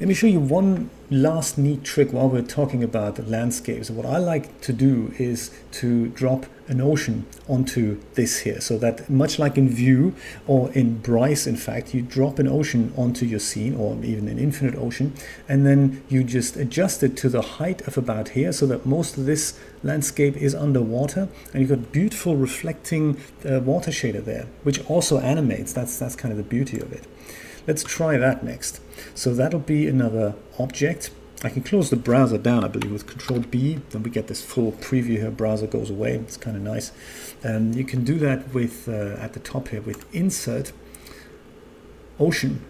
[0.00, 3.90] Let me show you one last neat trick while we're talking about landscapes.
[3.90, 9.10] What I like to do is to drop an ocean onto this here so that
[9.10, 10.14] much like in Vue
[10.46, 14.38] or in Bryce in fact you drop an ocean onto your scene or even an
[14.38, 15.12] infinite ocean
[15.46, 19.18] and then you just adjust it to the height of about here so that most
[19.18, 24.82] of this landscape is underwater and you've got beautiful reflecting uh, water shader there which
[24.88, 27.04] also animates that's that's kind of the beauty of it
[27.66, 28.80] Let's try that next.
[29.14, 31.10] So that'll be another object.
[31.42, 33.80] I can close the browser down, I believe, with Control B.
[33.90, 35.30] Then we get this full preview here.
[35.30, 36.14] Browser goes away.
[36.14, 36.92] It's kind of nice.
[37.42, 40.72] And you can do that with uh, at the top here with Insert
[42.18, 42.64] Ocean.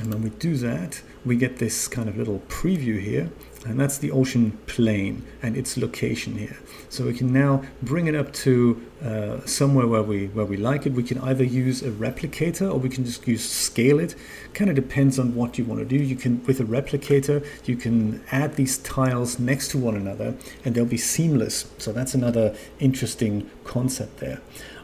[0.00, 3.30] And when we do that, we get this kind of little preview here
[3.64, 6.56] and that's the ocean plane and its location here.
[6.88, 10.84] So we can now bring it up to uh, somewhere where we where we like
[10.86, 10.92] it.
[10.92, 14.16] We can either use a replicator or we can just use scale it.
[14.52, 16.02] Kind of depends on what you want to do.
[16.02, 20.74] You can with a replicator you can add these tiles next to one another and
[20.74, 21.66] they'll be seamless.
[21.78, 24.40] So that's another interesting concept there.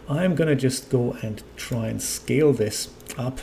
[0.08, 3.40] I'm gonna just go and try and scale this up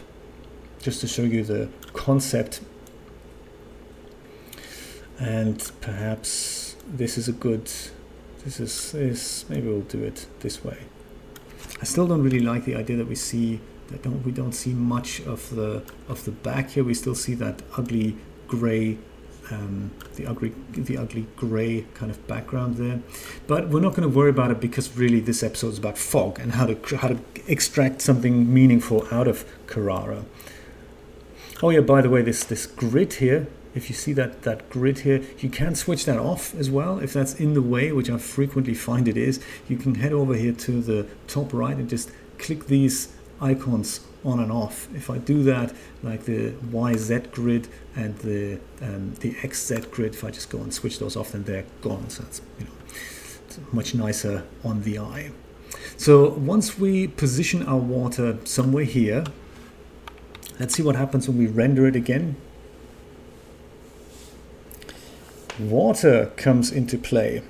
[0.81, 2.61] just to show you the concept
[5.19, 7.69] and perhaps this is a good
[8.43, 10.77] this is, is maybe we'll do it this way.
[11.81, 14.73] I still don't really like the idea that we see that don't we don't see
[14.73, 16.83] much of the of the back here.
[16.83, 18.97] We still see that ugly gray
[19.51, 22.99] um, the ugly the ugly gray kind of background there.
[23.47, 26.39] But we're not going to worry about it because really this episode is about fog
[26.39, 30.25] and how to how to extract something meaningful out of Carrara.
[31.63, 34.99] Oh yeah by the way this this grid here if you see that, that grid
[34.99, 36.97] here, you can switch that off as well.
[36.99, 40.33] If that's in the way, which I frequently find it is, you can head over
[40.33, 42.09] here to the top right and just
[42.39, 44.87] click these icons on and off.
[44.95, 50.23] If I do that, like the YZ grid and the um, the XZ grid, if
[50.23, 52.09] I just go and switch those off, then they're gone.
[52.09, 52.71] So it's you know
[53.73, 55.31] much nicer on the eye.
[55.97, 59.25] So once we position our water somewhere here,
[60.59, 62.37] let's see what happens when we render it again
[65.59, 67.41] water comes into play.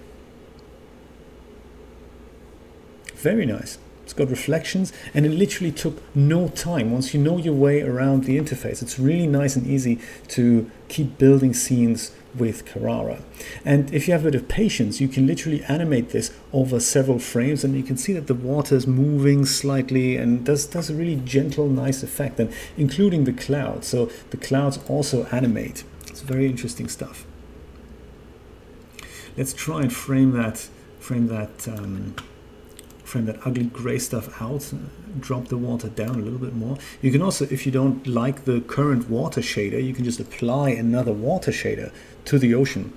[3.15, 3.77] Very nice.
[4.03, 6.91] It's got reflections and it literally took no time.
[6.91, 11.17] Once you know your way around the interface, it's really nice and easy to keep
[11.17, 13.23] building scenes with Carrara.
[13.63, 17.17] And if you have a bit of patience, you can literally animate this over several
[17.17, 20.93] frames and you can see that the water is moving slightly and does, does a
[20.93, 23.87] really gentle, nice effect, and including the clouds.
[23.87, 25.83] So the clouds also animate.
[26.07, 27.25] It's very interesting stuff
[29.37, 30.67] let's try and frame that
[30.99, 32.15] frame that um,
[33.03, 34.73] frame that ugly gray stuff out
[35.19, 36.77] drop the water down a little bit more.
[37.01, 40.69] You can also if you don't like the current water shader you can just apply
[40.71, 41.91] another water shader
[42.25, 42.93] to the ocean.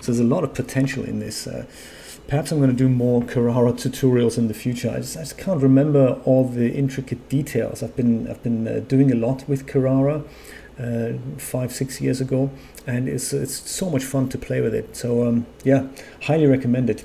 [0.00, 1.66] So there's a lot of potential in this uh,
[2.28, 4.90] perhaps I'm going to do more Carrara tutorials in the future.
[4.90, 7.82] I just, I just can't remember all the intricate details.
[7.82, 10.22] I've been I've been uh, doing a lot with Carrara
[10.78, 12.50] uh, five six years ago
[12.86, 14.96] and it's it's so much fun to play with it.
[14.96, 15.86] So um, yeah
[16.22, 17.04] highly recommend it.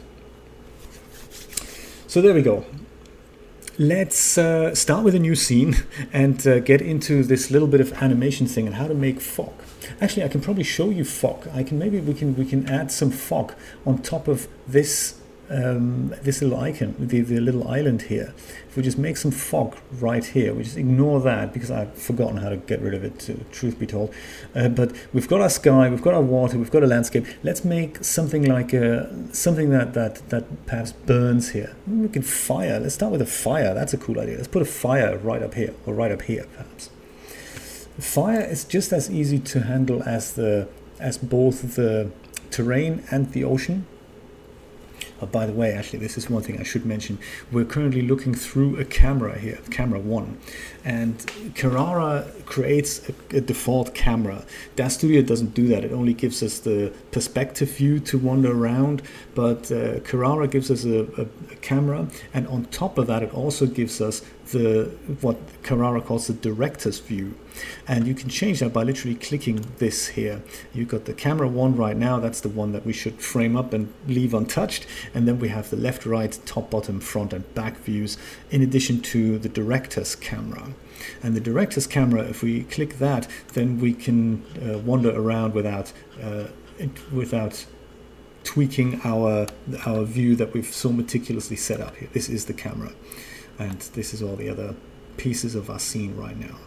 [2.07, 2.65] So there we go.
[3.77, 5.77] Let's uh, start with a new scene
[6.13, 9.53] and uh, get into this little bit of animation thing and how to make fog.
[9.99, 11.47] Actually I can probably show you fog.
[11.53, 13.53] I can maybe we can we can add some fog
[13.85, 15.20] on top of this
[15.51, 18.33] um, this little icon, the, the little island here,
[18.69, 22.37] if we just make some fog right here, we just ignore that because I've forgotten
[22.37, 24.13] how to get rid of it, to, truth be told.
[24.55, 27.25] Uh, but we've got our sky, we've got our water, we've got a landscape.
[27.43, 31.75] Let's make something like a, something that, that, that perhaps burns here.
[31.85, 32.79] We can fire.
[32.79, 33.73] Let's start with a fire.
[33.73, 34.37] That's a cool idea.
[34.37, 36.89] Let's put a fire right up here, or right up here, perhaps.
[37.99, 40.67] Fire is just as easy to handle as the
[40.99, 42.11] as both the
[42.51, 43.85] terrain and the ocean
[45.21, 47.19] Oh, by the way, actually, this is one thing I should mention.
[47.51, 50.39] We're currently looking through a camera here, camera one,
[50.83, 54.43] and Carrara creates a, a, default camera.
[54.75, 55.83] DAZ Studio doesn't do that.
[55.83, 59.03] It only gives us the perspective view to wander around,
[59.35, 63.31] but uh, Carrara gives us a, a, a camera, and on top of that, it
[63.31, 64.85] also gives us the
[65.21, 67.35] what Carrara calls the director's view.
[67.87, 70.41] And you can change that by literally clicking this here.
[70.73, 73.73] You've got the camera one right now, that's the one that we should frame up
[73.73, 74.85] and leave untouched.
[75.13, 78.17] And then we have the left, right, top, bottom, front, and back views,
[78.49, 80.69] in addition to the director's camera.
[81.23, 85.93] And the director's camera, if we click that, then we can uh, wander around without
[86.21, 86.45] uh,
[87.11, 87.65] without
[88.43, 89.47] tweaking our
[89.85, 92.09] our view that we've so meticulously set up here.
[92.13, 92.93] This is the camera,
[93.59, 94.75] and this is all the other
[95.17, 96.57] pieces of our scene right now.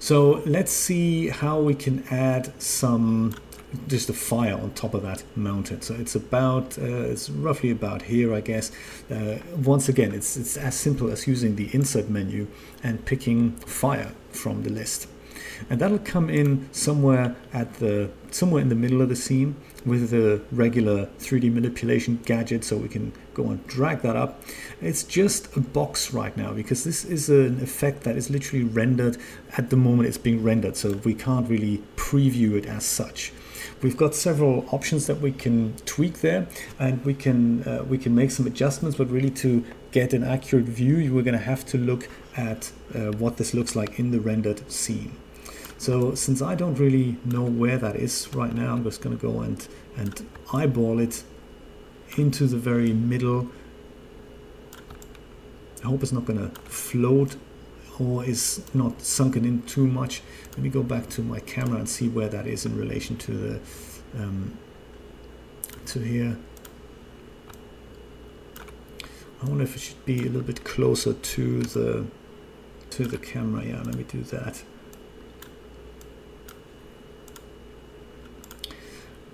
[0.00, 3.34] So let's see how we can add some
[3.86, 5.82] just a fire on top of that mountain.
[5.82, 8.70] So it's about, uh, it's roughly about here, I guess.
[9.10, 12.46] Uh, once again, it's, it's as simple as using the insert menu
[12.82, 15.08] and picking fire from the list.
[15.70, 20.10] And that'll come in somewhere at the, somewhere in the middle of the scene with
[20.10, 24.42] the regular 3D manipulation gadget so we can go and drag that up.
[24.80, 29.16] It's just a box right now because this is an effect that is literally rendered
[29.56, 33.32] at the moment it's being rendered so we can't really preview it as such.
[33.80, 36.48] We've got several options that we can tweak there
[36.80, 40.64] and we can uh, we can make some adjustments but really to get an accurate
[40.64, 44.10] view you are going to have to look at uh, what this looks like in
[44.10, 45.12] the rendered scene.
[45.78, 49.22] So since I don't really know where that is right now, I'm just going to
[49.22, 51.22] go and, and eyeball it
[52.16, 53.48] into the very middle.
[55.84, 57.36] I hope it's not going to float
[57.98, 60.22] or is not sunken in too much.
[60.52, 63.32] Let me go back to my camera and see where that is in relation to
[63.32, 63.60] the
[64.16, 64.56] um,
[65.86, 66.36] to here.
[69.42, 72.06] I wonder if it should be a little bit closer to the
[72.90, 73.64] to the camera.
[73.64, 74.62] Yeah, let me do that.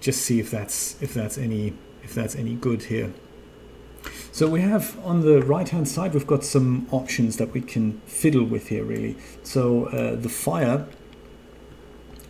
[0.04, 1.72] just see if that's if that's any
[2.02, 3.12] if that's any good here.
[4.32, 8.00] So we have on the right hand side we've got some options that we can
[8.06, 9.16] fiddle with here really.
[9.42, 10.86] So uh, the fire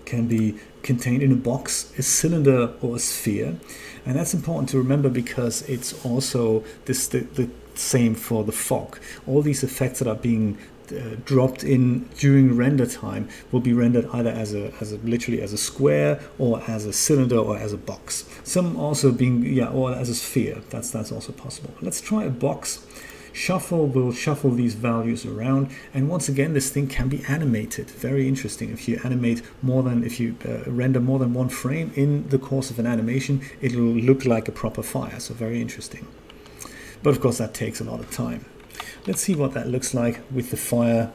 [0.05, 3.57] can be contained in a box, a cylinder or a sphere.
[4.05, 8.99] And that's important to remember because it's also this the, the same for the fog.
[9.27, 10.59] All these effects that are being
[10.93, 15.41] uh, dropped in during render time will be rendered either as a, as a literally
[15.41, 18.29] as a square or as a cylinder or as a box.
[18.45, 20.63] Some also being yeah or as a sphere.
[20.71, 21.75] That's that's also possible.
[21.81, 22.85] Let's try a box.
[23.33, 27.91] Shuffle will shuffle these values around, and once again, this thing can be animated.
[27.91, 28.71] Very interesting.
[28.71, 32.39] If you animate more than if you uh, render more than one frame in the
[32.39, 35.19] course of an animation, it'll look like a proper fire.
[35.19, 36.07] So very interesting.
[37.03, 38.47] But of course, that takes a lot of time.
[39.07, 41.13] Let's see what that looks like with the fire.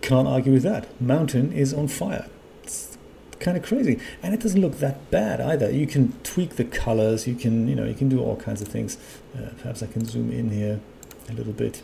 [0.00, 1.00] Can't argue with that.
[1.00, 2.28] Mountain is on fire.
[2.64, 2.98] It's
[3.38, 4.00] kind of crazy.
[4.22, 5.70] And it doesn't look that bad either.
[5.70, 7.28] You can tweak the colors.
[7.28, 8.98] You can, you know, you can do all kinds of things.
[9.34, 10.80] Uh, perhaps I can zoom in here
[11.28, 11.82] a little bit.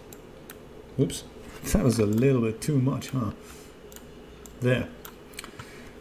[0.98, 1.24] Oops.
[1.72, 3.32] That was a little bit too much, huh?
[4.60, 4.88] There.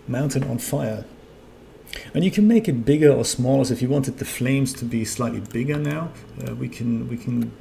[0.07, 1.03] Mountain on fire.
[2.13, 3.65] And you can make it bigger or smaller.
[3.65, 6.11] So if you wanted the flames to be slightly bigger now,
[6.45, 7.51] uh, we can we can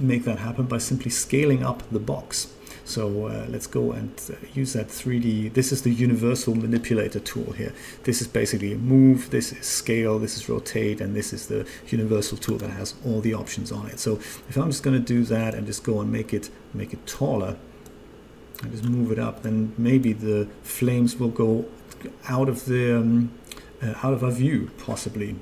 [0.00, 2.52] make that happen by simply scaling up the box.
[2.84, 5.52] So uh, let's go and uh, use that 3D.
[5.52, 7.74] This is the universal manipulator tool here.
[8.04, 12.38] This is basically move, this is scale, this is rotate, and this is the universal
[12.38, 14.00] tool that has all the options on it.
[14.00, 14.14] So
[14.48, 17.06] if I'm just going to do that and just go and make it make it
[17.06, 17.58] taller,
[18.62, 21.66] and just move it up, then maybe the flames will go
[22.28, 23.32] out of the um,
[23.82, 25.36] uh, out of our view, possibly.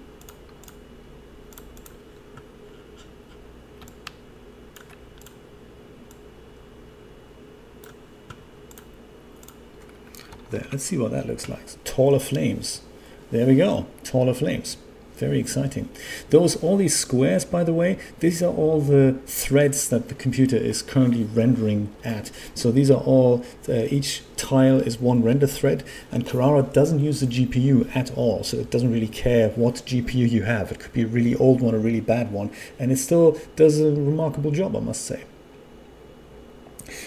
[10.50, 11.82] There, let's see what that looks like.
[11.84, 12.82] Taller flames.
[13.30, 14.76] There we go, taller flames.
[15.16, 15.88] Very exciting.
[16.28, 20.56] Those, all these squares, by the way, these are all the threads that the computer
[20.56, 22.30] is currently rendering at.
[22.54, 27.20] So these are all, uh, each tile is one render thread, and Carrara doesn't use
[27.20, 28.44] the GPU at all.
[28.44, 30.70] So it doesn't really care what GPU you have.
[30.70, 33.80] It could be a really old one, a really bad one, and it still does
[33.80, 35.24] a remarkable job, I must say.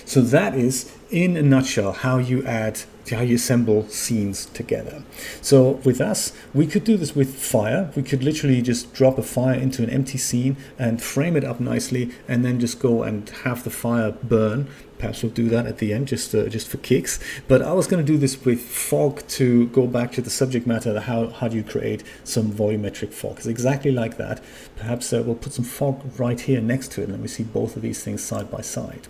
[0.05, 2.81] So that is, in a nutshell, how you add
[3.15, 5.03] how you assemble scenes together.
[5.41, 7.91] So with us, we could do this with fire.
[7.95, 11.59] We could literally just drop a fire into an empty scene and frame it up
[11.59, 14.67] nicely, and then just go and have the fire burn.
[14.97, 17.19] Perhaps we'll do that at the end, just uh, just for kicks.
[17.47, 20.67] But I was going to do this with fog to go back to the subject
[20.67, 20.99] matter.
[20.99, 23.37] How how do you create some volumetric fog?
[23.37, 24.43] It's exactly like that.
[24.75, 27.05] Perhaps uh, we'll put some fog right here next to it.
[27.05, 29.07] And let me see both of these things side by side.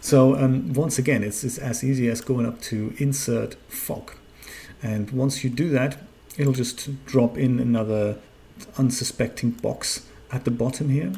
[0.00, 4.12] So um, once again, it's, it's as easy as going up to insert fog.
[4.82, 5.98] And once you do that,
[6.36, 8.18] it'll just drop in another
[8.76, 11.12] unsuspecting box at the bottom here.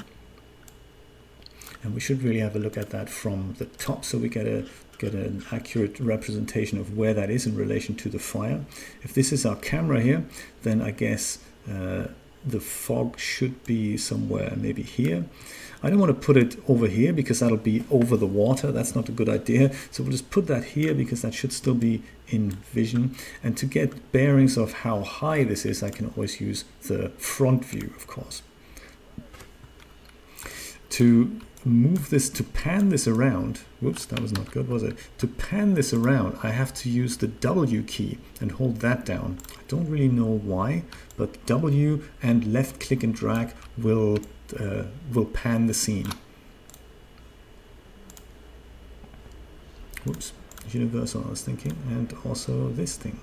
[1.83, 4.47] And we should really have a look at that from the top so we get
[4.47, 4.67] a
[4.99, 8.63] get an accurate representation of where that is in relation to the fire.
[9.01, 10.27] If this is our camera here,
[10.63, 12.09] then I guess uh,
[12.45, 15.25] the fog should be somewhere maybe here.
[15.83, 18.71] I don't want to put it over here because that'll be over the water.
[18.71, 19.73] That's not a good idea.
[19.91, 23.17] So we'll just put that here because that should still be in vision.
[23.43, 27.65] And to get bearings of how high this is, I can always use the front
[27.65, 28.43] view, of course.
[30.91, 34.97] To move this, to pan this around, whoops, that was not good, was it?
[35.19, 39.39] To pan this around, I have to use the W key and hold that down.
[39.51, 40.85] I don't really know why,
[41.17, 44.19] but W and left click and drag will,
[44.59, 46.09] uh, will pan the scene.
[50.05, 50.33] Whoops,
[50.71, 53.21] universal I was thinking, and also this thing.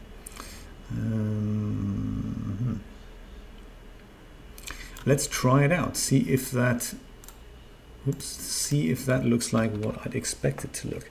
[0.91, 2.81] Um,
[4.69, 4.77] hmm.
[5.05, 6.93] let's try it out, see if that
[8.07, 11.09] Oops, see if that looks like what I'd expect it to look.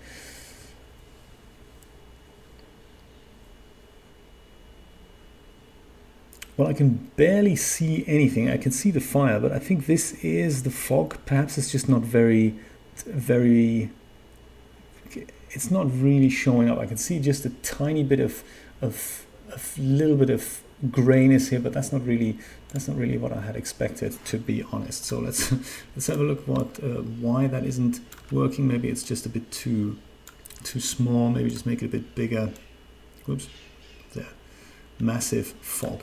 [6.57, 8.49] Well, I can barely see anything.
[8.49, 11.19] I can see the fire, but I think this is the fog.
[11.27, 12.55] Perhaps it's just not very,
[13.05, 13.91] very,
[15.51, 16.79] it's not really showing up.
[16.79, 18.43] I can see just a tiny bit of,
[18.81, 22.39] of, a little bit of grayness here, but that's not really
[22.71, 25.05] that's not really what I had expected to be honest.
[25.05, 25.53] So let's
[25.95, 28.01] let's have a look what uh, why that isn't
[28.31, 28.67] working.
[28.67, 29.99] Maybe it's just a bit too
[30.65, 31.31] too small.
[31.31, 32.53] Maybe just make it a bit bigger.
[33.27, 33.49] Whoops,
[34.15, 34.27] there,
[35.01, 36.03] massive fog.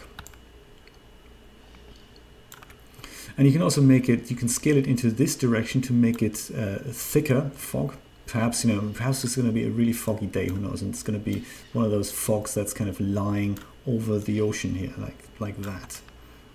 [3.38, 6.22] And you can also make it, you can scale it into this direction to make
[6.22, 7.96] it uh, thicker fog.
[8.26, 10.94] Perhaps, you know, perhaps it's going to be a really foggy day, who knows, and
[10.94, 14.76] it's going to be one of those fogs that's kind of lying over the ocean
[14.76, 16.02] here, like like that.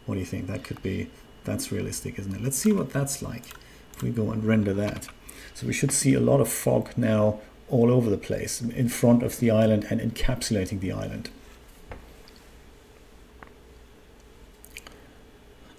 [0.07, 0.47] What do you think?
[0.47, 1.11] That could be,
[1.45, 2.43] that's realistic, isn't it?
[2.43, 3.45] Let's see what that's like
[3.95, 5.09] if we go and render that.
[5.55, 9.23] So we should see a lot of fog now all over the place in front
[9.23, 11.29] of the island and encapsulating the island.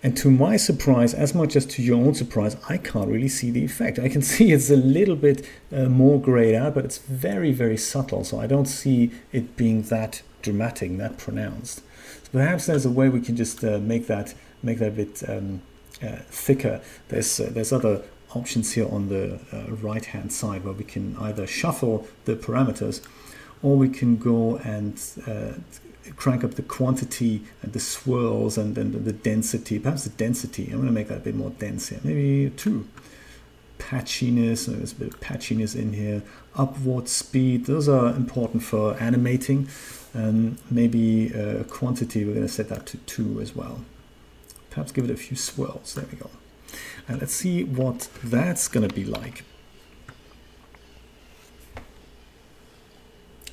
[0.01, 3.51] And to my surprise, as much as to your own surprise, I can't really see
[3.51, 3.99] the effect.
[3.99, 7.77] I can see it's a little bit uh, more grayed out, but it's very, very
[7.77, 8.23] subtle.
[8.23, 11.81] So I don't see it being that dramatic, that pronounced.
[12.23, 15.23] So perhaps there's a way we can just uh, make that make that a bit
[15.27, 15.61] um,
[16.01, 16.81] uh, thicker.
[17.09, 18.03] There's uh, there's other
[18.35, 23.01] options here on the uh, right hand side where we can either shuffle the parameters
[23.63, 25.53] or we can go and uh,
[26.15, 30.65] crank up the quantity and the swirls and then the density, perhaps the density.
[30.65, 32.87] I'm going to make that a bit more dense here, maybe two.
[33.77, 36.21] Patchiness, there's a bit of patchiness in here.
[36.55, 39.69] Upward speed, those are important for animating.
[40.13, 43.81] And maybe uh, quantity, we're going to set that to two as well.
[44.69, 45.93] Perhaps give it a few swirls.
[45.95, 46.29] There we go.
[47.07, 49.43] And let's see what that's going to be like.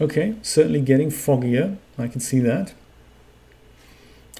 [0.01, 1.79] Okay, certainly getting foggier.
[1.99, 2.75] I can see that.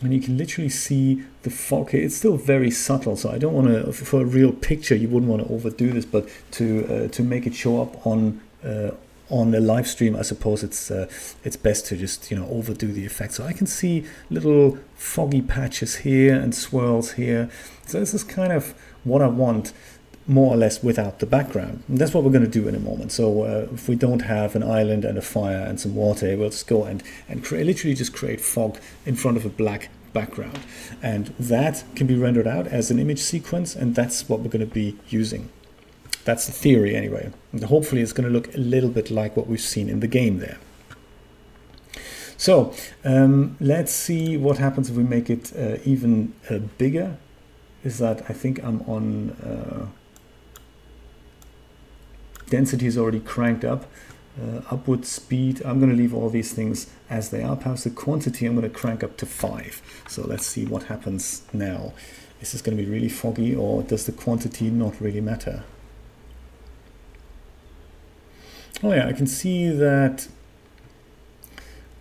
[0.03, 1.95] And you can literally see the fog.
[1.95, 5.31] It's still very subtle, so I don't want to, for a real picture, you wouldn't
[5.31, 8.91] want to overdo this, but to uh, to make it show up on uh,
[9.31, 11.09] on a live stream, I suppose it's uh,
[11.45, 13.33] it's best to just you know overdo the effect.
[13.33, 17.49] So I can see little foggy patches here and swirls here.
[17.87, 19.73] So this is kind of what I want
[20.29, 21.83] more or less without the background.
[21.89, 23.13] And that's what we're going to do in a moment.
[23.13, 26.51] So uh, if we don't have an island and a fire and some water, we'll
[26.51, 30.59] just go and, and create, literally just create fog in front of a black background.
[31.03, 34.67] And that can be rendered out as an image sequence, and that's what we're going
[34.67, 35.51] to be using.
[36.25, 37.33] That's the theory anyway.
[37.53, 40.09] And hopefully it's going to look a little bit like what we've seen in the
[40.09, 40.59] game there.
[42.37, 42.75] So
[43.05, 47.17] um, let's see what happens if we make it uh, even uh, bigger.
[47.85, 49.87] Is that I think I'm on uh,
[52.49, 53.87] density is already cranked up.
[54.41, 57.57] Uh, upward speed, I'm going to leave all these things as they are.
[57.57, 60.05] Perhaps the quantity I'm going to crank up to 5.
[60.09, 61.95] So let's see what happens now.
[62.41, 65.65] Is this going to be really foggy or does the quantity not really matter?
[68.83, 70.29] Oh yeah, I can see that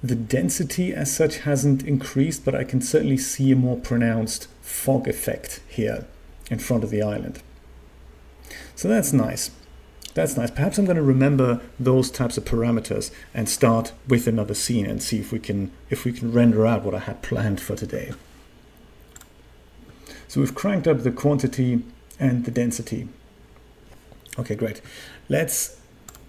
[0.03, 5.07] the density as such hasn't increased, but I can certainly see a more pronounced fog
[5.07, 6.05] effect here
[6.51, 7.41] in front of the island.
[8.75, 9.51] So that's nice.
[10.15, 10.49] That's nice.
[10.49, 15.03] Perhaps I'm going to remember those types of parameters and start with another scene and
[15.03, 18.13] see if we can if we can render out what I had planned for today.
[20.29, 21.83] So we've cranked up the quantity
[22.17, 23.09] and the density.
[24.39, 24.81] Okay, great.
[25.27, 25.81] Let's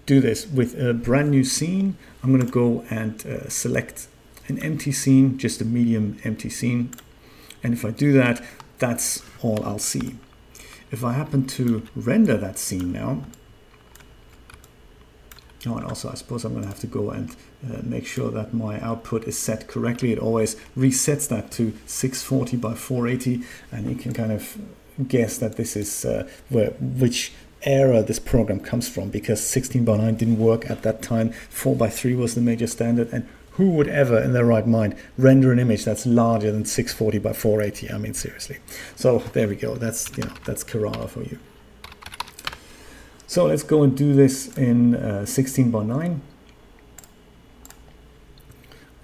[0.05, 1.97] do this with a brand new scene.
[2.21, 4.07] I'm going to go and uh, select
[4.49, 6.91] an empty scene, just a medium empty scene.
[7.63, 8.43] And if I do that,
[8.79, 10.17] that's all I'll see.
[10.91, 13.23] If I happen to render that scene now,
[15.65, 17.35] Oh, and also I suppose I'm going to have to go and
[17.65, 20.11] uh, make sure that my output is set correctly.
[20.11, 24.57] It always resets that to 640 by 480 and you can kind of
[25.07, 27.31] guess that this is uh, where which
[27.63, 31.31] era this program comes from because 16 by 9 didn't work at that time.
[31.49, 34.95] 4 by 3 was the major standard and who would ever in their right mind
[35.17, 38.57] render an image that's larger than 640 by 480 i mean seriously.
[38.95, 39.75] So there we go.
[39.75, 41.39] That's you know that's Carrara for you
[43.27, 46.21] so let's go and do this in uh, 16 by 9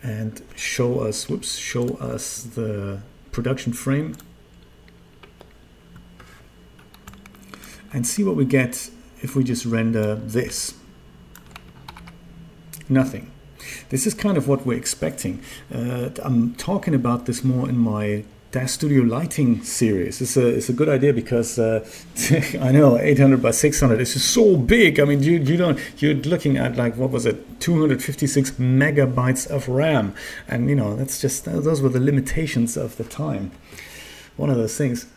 [0.01, 2.99] and show us whoops show us the
[3.31, 4.15] production frame
[7.93, 8.89] and see what we get
[9.21, 10.73] if we just render this.
[12.89, 13.31] Nothing.
[13.89, 15.41] This is kind of what we're expecting.
[15.73, 20.21] Uh, I'm talking about this more in my DAZ Studio lighting series.
[20.21, 21.83] It's a, it's a good idea because uh,
[22.61, 24.99] I know 800 by 600 is so big.
[24.99, 29.67] I mean, you, you don't, you're looking at like, what was it, 256 megabytes of
[29.67, 30.13] RAM.
[30.47, 33.51] And, you know, that's just, those were the limitations of the time.
[34.37, 35.07] One of those things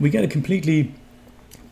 [0.00, 0.94] we get a completely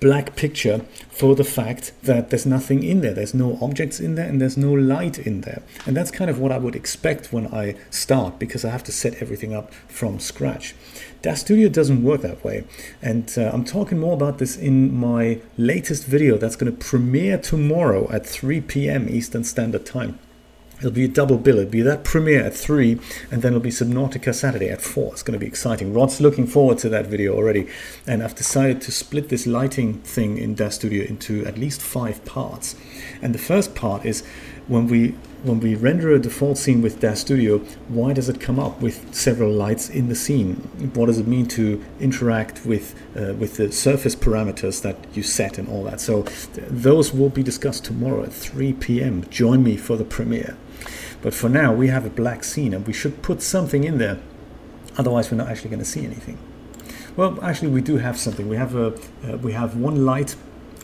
[0.01, 0.80] black picture
[1.11, 3.14] for the fact that there's nothing in there.
[3.14, 5.62] There's no objects in there and there's no light in there.
[5.86, 8.92] And that's kind of what I would expect when I start because I have to
[8.92, 10.74] set everything up from scratch.
[11.22, 12.64] DAZ Studio doesn't work that way.
[13.01, 17.38] And uh, I'm talking more about this in my latest video that's going to premiere
[17.38, 19.09] tomorrow at 3 p.m.
[19.09, 20.18] Eastern Standard Time.
[20.79, 21.59] It'll be a double bill.
[21.59, 23.01] It'll be that premiere at 3,
[23.31, 25.12] and then it'll be Subnautica Saturday at 4.
[25.12, 25.95] It's going to be exciting.
[25.95, 27.66] Rod's looking forward to that video already.
[28.07, 32.22] And I've decided to split this lighting thing in DAZ Studio into at least five
[32.27, 32.77] parts.
[33.22, 34.22] And the first part is
[34.68, 37.59] when we when we render a default scene with DAZ Studio,
[37.89, 40.57] why does it come up with several lights in the scene?
[40.95, 45.57] What does it mean to interact with uh, with the surface parameters that you set
[45.57, 46.01] and all that?
[46.01, 49.24] So th those will be discussed tomorrow at 3 p.m.
[49.31, 50.57] Join me for the premiere.
[51.22, 54.18] But for now, we have a black scene and we should put something in there.
[54.96, 56.38] Otherwise, we're not actually going to see anything.
[57.16, 58.48] Well, actually, we do have something.
[58.48, 58.94] We have a
[59.26, 60.36] uh, we have one light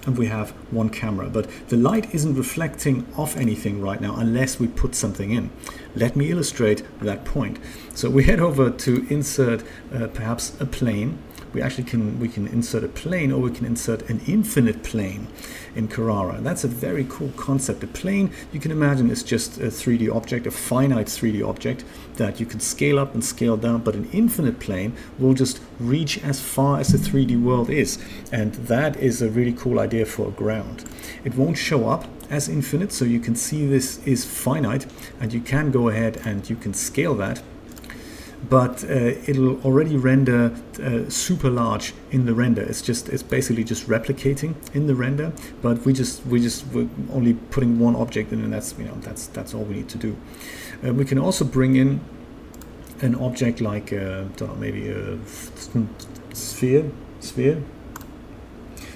[0.07, 4.59] and we have one camera, but the light isn't reflecting off anything right now unless
[4.59, 5.51] we put something in.
[5.95, 7.59] Let me illustrate that point.
[7.95, 9.63] So we head over to insert
[9.95, 11.19] uh, perhaps a plane
[11.53, 15.29] we actually can we can insert a plane or we can insert an infinite plane
[15.75, 16.35] in Carrara.
[16.35, 17.83] And that's a very cool concept.
[17.85, 21.85] A plane you can imagine is just a 3D object, a finite 3D object
[22.17, 26.23] that you can scale up and scale down, but an infinite plane will just reach
[26.23, 27.99] as far as the 3D world is.
[28.31, 30.85] And that is a really cool idea for a ground.
[31.25, 34.87] It won't show up as infinite, so you can see this is finite
[35.21, 37.43] and you can go ahead and you can scale that
[38.49, 42.63] but uh, it'll already render uh, super large in the render.
[42.63, 46.89] It's just it's basically just replicating in the render, but we just we just we're
[47.13, 49.99] only putting one object in, and that's you know that's that's all we need to
[49.99, 50.17] do.
[50.85, 52.01] Uh, we can also bring in
[53.01, 55.19] an object like uh, know, maybe a
[56.33, 56.91] sphere
[57.21, 57.63] sphere.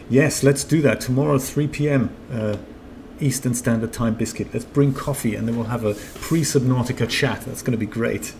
[0.08, 2.10] Yes, let's do that tomorrow 3 p.m.
[2.32, 2.56] Uh,
[3.18, 4.48] Eastern Standard Time biscuit.
[4.52, 7.42] Let's bring coffee and then we'll have a pre-Subnautica chat.
[7.42, 8.32] That's going to be great.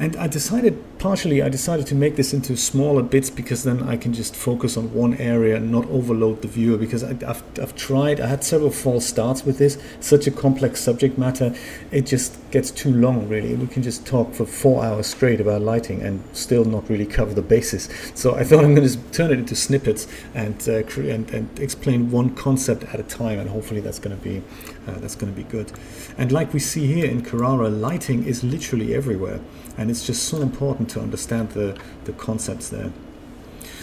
[0.00, 3.98] And I decided, partially, I decided to make this into smaller bits because then I
[3.98, 6.78] can just focus on one area and not overload the viewer.
[6.78, 9.76] Because I, have I've tried, I had several false starts with this.
[10.00, 11.54] Such a complex subject matter,
[11.90, 13.54] it just gets too long, really.
[13.54, 17.34] We can just talk for four hours straight about lighting and still not really cover
[17.34, 17.90] the basis.
[18.14, 22.10] So I thought I'm going to turn it into snippets and, uh, and, and explain
[22.10, 24.42] one concept at a time, and hopefully that's going to be
[24.86, 25.72] uh, that's going to be good.
[26.16, 29.40] And like we see here in Carrara, lighting is literally everywhere.
[29.76, 32.92] And it's just so important to understand the, the concepts there.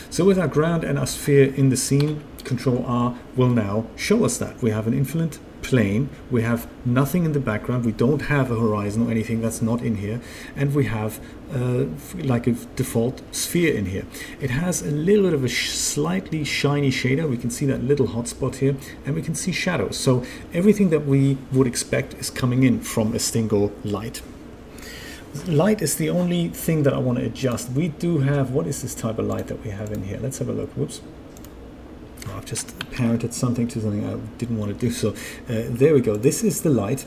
[0.10, 4.24] So with our ground and our sphere in the scene, Control R will now show
[4.24, 4.62] us that.
[4.62, 8.56] We have an infinite plane, we have nothing in the background, we don't have a
[8.56, 10.22] horizon or anything that's not in here,
[10.56, 11.20] and we have
[11.54, 11.86] uh,
[12.24, 14.06] like a default sphere in here.
[14.40, 17.84] It has a little bit of a sh slightly shiny shader, we can see that
[17.84, 18.76] little hotspot here,
[19.06, 19.98] and we can see shadows.
[19.98, 20.24] So
[20.54, 24.22] everything that we would expect is coming in from a single light.
[25.46, 27.70] Light is the only thing that I want to adjust.
[27.72, 30.20] We do have, what is this type of light that we have in here?
[30.20, 30.72] Let's have a look.
[30.72, 31.02] Whoops.
[32.36, 34.92] I've just parented something to something I didn't want to do.
[34.92, 35.14] So uh,
[35.70, 36.18] there we go.
[36.18, 37.06] This is the light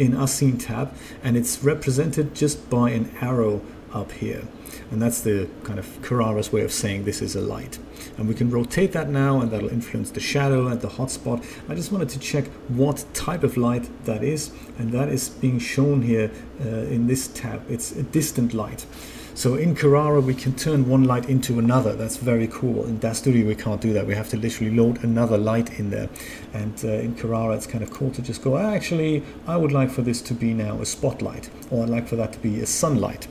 [0.00, 0.92] in our scene tab
[1.22, 3.60] and it's represented just by an arrow
[3.92, 4.42] up here.
[4.90, 7.78] And that's the kind of Carrara's way of saying this is a light.
[8.16, 11.44] And we can rotate that now and that'll influence the shadow and the hotspot.
[11.68, 14.52] I just wanted to check what type of light that is.
[14.78, 16.30] And that is being shown here
[16.64, 17.62] uh, in this tab.
[17.70, 18.86] It's a distant light.
[19.34, 21.94] So in Carrara, we can turn one light into another.
[21.94, 22.84] That's very cool.
[22.84, 24.06] In Studio, we can't do that.
[24.06, 26.08] We have to literally load another light in there.
[26.52, 29.90] And uh, in Carrara, it's kind of cool to just go, actually, I would like
[29.90, 32.66] for this to be now a spotlight, or I'd like for that to be a
[32.66, 33.28] sunlight.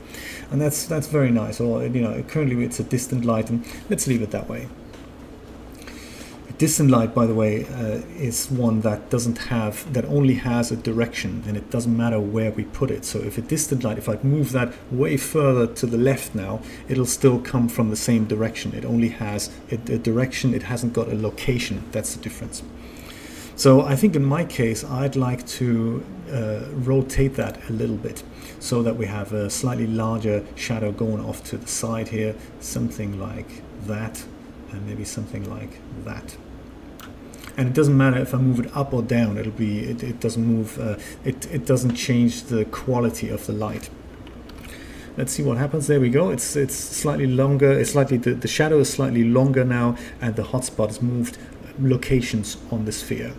[0.52, 1.60] And that's that's very nice.
[1.60, 4.68] Or, you know, currently it's a distant light, and let's leave it that way.
[6.50, 10.72] A distant light, by the way, uh, is one that doesn't have, that only has
[10.72, 13.06] a direction and it doesn't matter where we put it.
[13.06, 16.62] So if a distant light, if I move that way further to the left now,
[16.88, 18.74] it'll still come from the same direction.
[18.74, 21.84] It only has a, a direction, it hasn't got a location.
[21.92, 22.64] That's the difference.
[23.60, 26.02] So I think in my case, I'd like to
[26.32, 28.24] uh, rotate that a little bit
[28.60, 33.20] so that we have a slightly larger shadow going off to the side here, something
[33.20, 34.24] like that,
[34.72, 35.72] and maybe something like
[36.06, 36.38] that.
[37.58, 40.22] And it doesn't matter if I move it up or down it'll be it, it
[40.22, 40.96] doesn't move uh,
[41.26, 43.90] it, it doesn't change the quality of the light.
[45.18, 45.88] Let's see what happens.
[45.88, 46.30] There we go.
[46.30, 50.44] It's it's slightly longer it's slightly the, the shadow is slightly longer now and the
[50.44, 51.38] hotspot has moved
[51.78, 53.34] locations on the sphere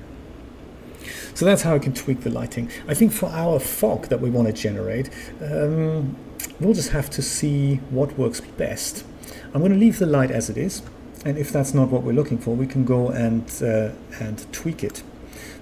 [1.34, 4.30] so that's how I can tweak the lighting I think for our fog that we
[4.30, 5.10] want to generate
[5.40, 6.16] um,
[6.58, 9.04] we'll just have to see what works best
[9.52, 10.82] I'm going to leave the light as it is
[11.24, 14.82] and if that's not what we're looking for, we can go and, uh, and tweak
[14.82, 15.02] it.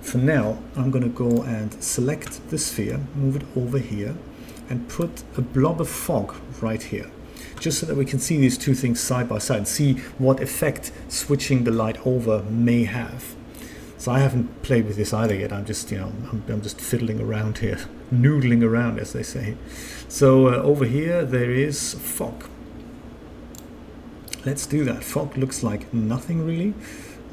[0.01, 4.14] For now, I'm going to go and select the sphere, move it over here,
[4.71, 7.11] and put a blob of fog right here.
[7.59, 10.41] Just so that we can see these two things side by side, and see what
[10.41, 13.35] effect switching the light over may have.
[13.99, 15.53] So I haven't played with this either yet.
[15.53, 17.78] I'm just, you know, I'm, I'm just fiddling around here,
[18.12, 19.57] noodling around, as they say.
[20.09, 22.49] So uh, over here, there is fog.
[24.46, 25.03] Let's do that.
[25.03, 26.74] Fog looks like nothing really.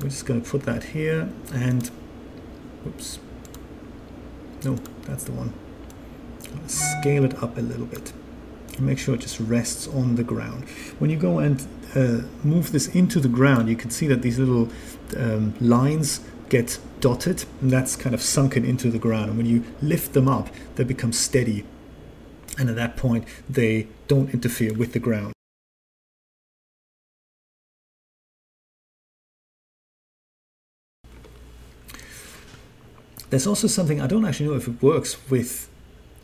[0.02, 1.90] We're just going to put that here and,
[2.86, 3.20] oops,
[4.64, 5.54] no, that's the one.
[6.66, 8.12] Scale it up a little bit.
[8.80, 10.68] Make sure it just rests on the ground.
[10.98, 14.40] When you go and uh, move this into the ground, you can see that these
[14.40, 14.70] little
[15.16, 19.30] um, lines get dotted and that's kind of sunken into the ground.
[19.30, 21.66] And when you lift them up, they become steady.
[22.58, 25.34] And at that point, they don't interfere with the ground.
[33.30, 35.68] There's also something, I don't actually know if it works with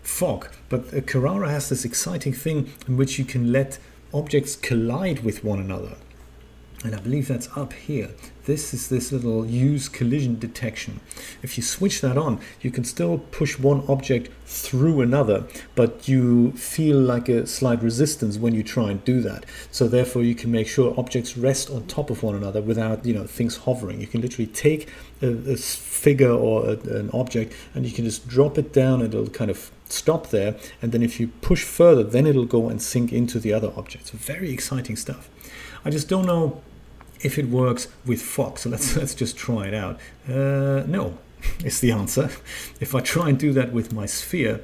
[0.03, 3.79] fog, but Carrara has this exciting thing in which you can let
[4.13, 5.97] objects collide with one another
[6.83, 8.09] and I believe that's up here.
[8.45, 10.99] This is this little use collision detection.
[11.43, 16.51] If you switch that on, you can still push one object through another, but you
[16.53, 19.45] feel like a slight resistance when you try and do that.
[19.69, 23.13] So therefore you can make sure objects rest on top of one another without you
[23.13, 24.01] know things hovering.
[24.01, 24.89] You can literally take
[25.21, 29.13] a, a figure or a, an object and you can just drop it down and
[29.13, 32.81] it'll kind of stop there and then if you push further then it'll go and
[32.81, 34.09] sink into the other objects.
[34.09, 35.29] Very exciting stuff.
[35.85, 36.61] I just don't know
[37.23, 38.61] if it works with Fox.
[38.61, 39.99] So let's let's just try it out.
[40.27, 41.17] Uh, no,
[41.63, 42.29] is the answer.
[42.79, 44.61] If I try and do that with my sphere,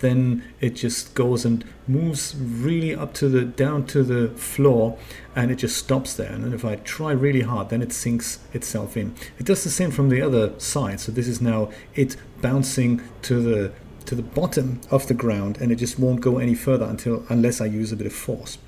[0.00, 4.98] then it just goes and moves really up to the down to the floor
[5.36, 8.96] and it just stops there and if I try really hard then it sinks itself
[8.96, 13.02] in it does the same from the other side so this is now it bouncing
[13.22, 13.72] to the
[14.10, 17.60] to the bottom of the ground and it just won't go any further until unless
[17.60, 18.58] I use a bit of force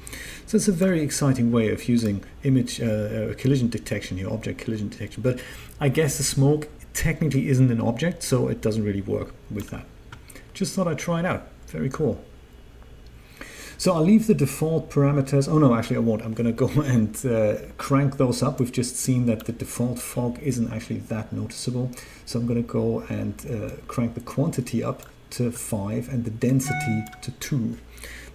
[0.46, 4.60] so it's a very exciting way of using image uh, uh, collision detection here, object
[4.60, 5.22] collision detection.
[5.22, 5.40] But
[5.80, 9.86] I guess the smoke technically isn't an object, so it doesn't really work with that.
[10.52, 11.48] Just thought I'd try it out.
[11.68, 12.22] Very cool.
[13.78, 15.48] So I'll leave the default parameters.
[15.48, 16.22] Oh no, actually I won't.
[16.22, 18.60] I'm going to go and uh, crank those up.
[18.60, 21.90] We've just seen that the default fog isn't actually that noticeable.
[22.26, 25.02] So I'm going to go and uh, crank the quantity up
[25.32, 27.78] to 5 and the density to 2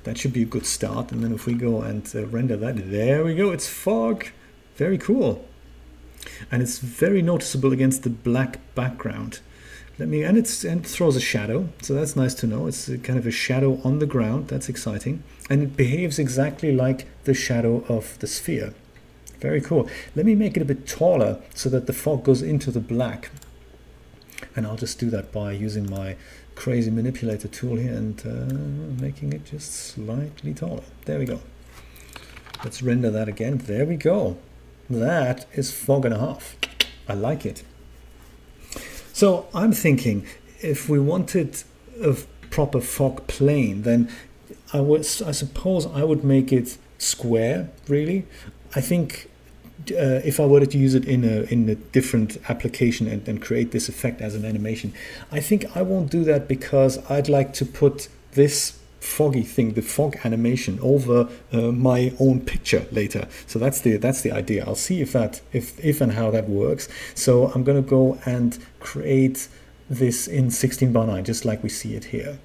[0.08, 1.12] that should be a good start.
[1.12, 4.28] And then if we go and uh, render that, there we go, it's fog.
[4.78, 5.46] Very cool.
[6.50, 9.42] And it's very noticeable against the black background.
[10.00, 12.68] Let me, and, it's, and it throws a shadow, so that's nice to know.
[12.68, 15.24] It's kind of a shadow on the ground, that's exciting.
[15.50, 18.74] And it behaves exactly like the shadow of the sphere.
[19.42, 19.90] Very cool.
[20.16, 23.30] Let me make it a bit taller so that the fog goes into the black.
[24.56, 26.16] And I'll just do that by using my
[26.58, 30.84] crazy manipulator tool here and uh, making it just slightly taller.
[31.06, 31.40] There we go.
[32.64, 33.60] Let's render that again.
[33.60, 34.38] There we go.
[34.90, 36.56] That is fog and a half.
[37.08, 37.64] I like it.
[39.14, 40.26] So I'm thinking
[40.60, 41.64] if we wanted
[42.02, 42.18] a
[42.50, 44.10] proper fog plane, then
[44.74, 47.70] I would, I suppose I would make it square.
[47.88, 48.26] Really,
[48.76, 49.30] I think
[49.92, 53.42] uh, if I were to use it in a in a different application and, and
[53.42, 54.94] create this effect as an animation,
[55.32, 59.82] I think I won't do that because I'd like to put this foggy thing, the
[59.82, 63.28] fog animation, over uh, my own picture later.
[63.46, 64.66] So that's the that's the idea.
[64.66, 66.88] I'll see if that if if and how that works.
[67.16, 69.48] So I'm going to go and create
[69.90, 72.40] this in 16 by 9, just like we see it here.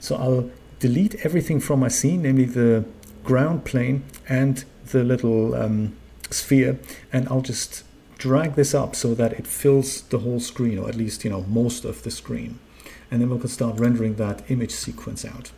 [0.00, 2.84] So I'll delete everything from my scene, namely the
[3.22, 5.96] ground plane and the little um,
[6.32, 6.78] sphere,
[7.12, 7.84] and I'll just
[8.18, 11.42] drag this up so that it fills the whole screen, or at least you know
[11.42, 12.58] most of the screen.
[13.10, 15.50] And then we can start rendering that image sequence out.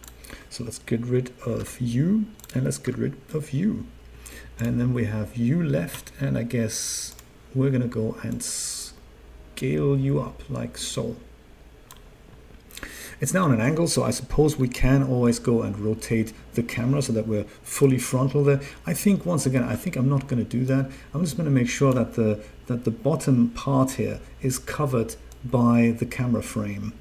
[0.51, 3.87] So let's get rid of you, and let's get rid of you.
[4.59, 7.15] And then we have you left, and I guess
[7.55, 11.17] we're gonna go and scale you up like so.
[13.21, 16.63] It's now on an angle, so I suppose we can always go and rotate the
[16.63, 18.61] camera so that we're fully frontal there.
[18.87, 20.91] I think, once again, I think I'm not going to do that.
[21.13, 25.17] I'm just going to make sure that the, that the bottom part here is covered
[25.45, 26.93] by the camera frame.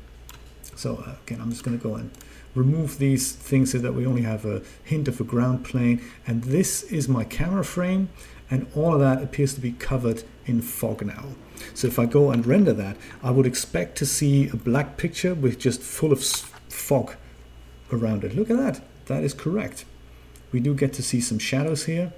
[0.76, 2.12] So uh, again, I'm just going to go and
[2.56, 6.02] remove these things so that we only have a hint of a ground plane.
[6.28, 8.10] And this is my camera frame,
[8.52, 11.30] and all of that appears to be covered in fog now.
[11.74, 15.34] So if I go and render that, I would expect to see a black picture
[15.34, 17.16] with just full of fog
[17.92, 18.36] around it.
[18.36, 18.82] Look at that.
[19.06, 19.86] That is correct.
[20.52, 22.14] We do get to see some shadows here.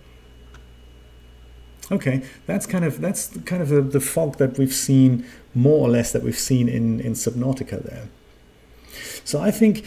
[1.92, 5.90] Okay, that's kind of that's kind of the, the fog that we've seen more or
[5.90, 8.10] less that we've seen in in Subnautica there.
[9.24, 9.86] So I think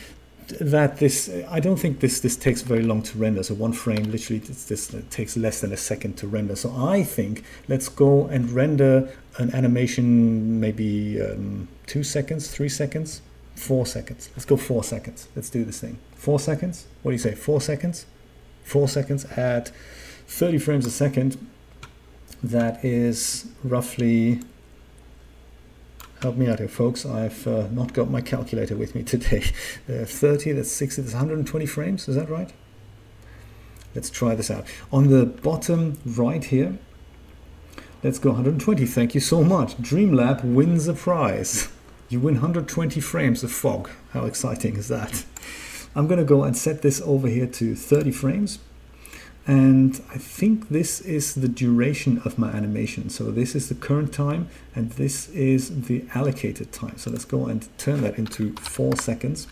[0.60, 3.42] that this I don't think this this takes very long to render.
[3.42, 6.56] So one frame literally this, this takes less than a second to render.
[6.56, 13.20] So I think let's go and render an animation maybe um, two seconds, three seconds,
[13.54, 14.30] four seconds.
[14.34, 15.28] Let's go four seconds.
[15.36, 15.98] Let's do this thing.
[16.16, 16.86] Four seconds.
[17.02, 17.34] What do you say?
[17.34, 18.06] Four seconds.
[18.64, 19.70] Four seconds at
[20.28, 21.38] 30 frames a second.
[22.42, 24.40] That is roughly
[26.22, 27.06] help me out here, folks.
[27.06, 29.44] I've uh, not got my calculator with me today.
[29.88, 32.08] Uh, 30, that's 60, that's 120 frames.
[32.08, 32.52] Is that right?
[33.94, 34.66] Let's try this out.
[34.92, 36.78] On the bottom right here,
[38.02, 38.84] let's go 120.
[38.84, 39.78] Thank you so much.
[39.78, 41.68] Dreamlab wins a prize.
[42.10, 43.90] You win 120 frames of fog.
[44.12, 45.26] How exciting is that?
[45.94, 48.60] I'm going to go and set this over here to 30 frames
[49.48, 53.08] and I think this is the duration of my animation.
[53.08, 56.98] So this is the current time and this is the allocated time.
[56.98, 59.46] So let's go and turn that into four seconds.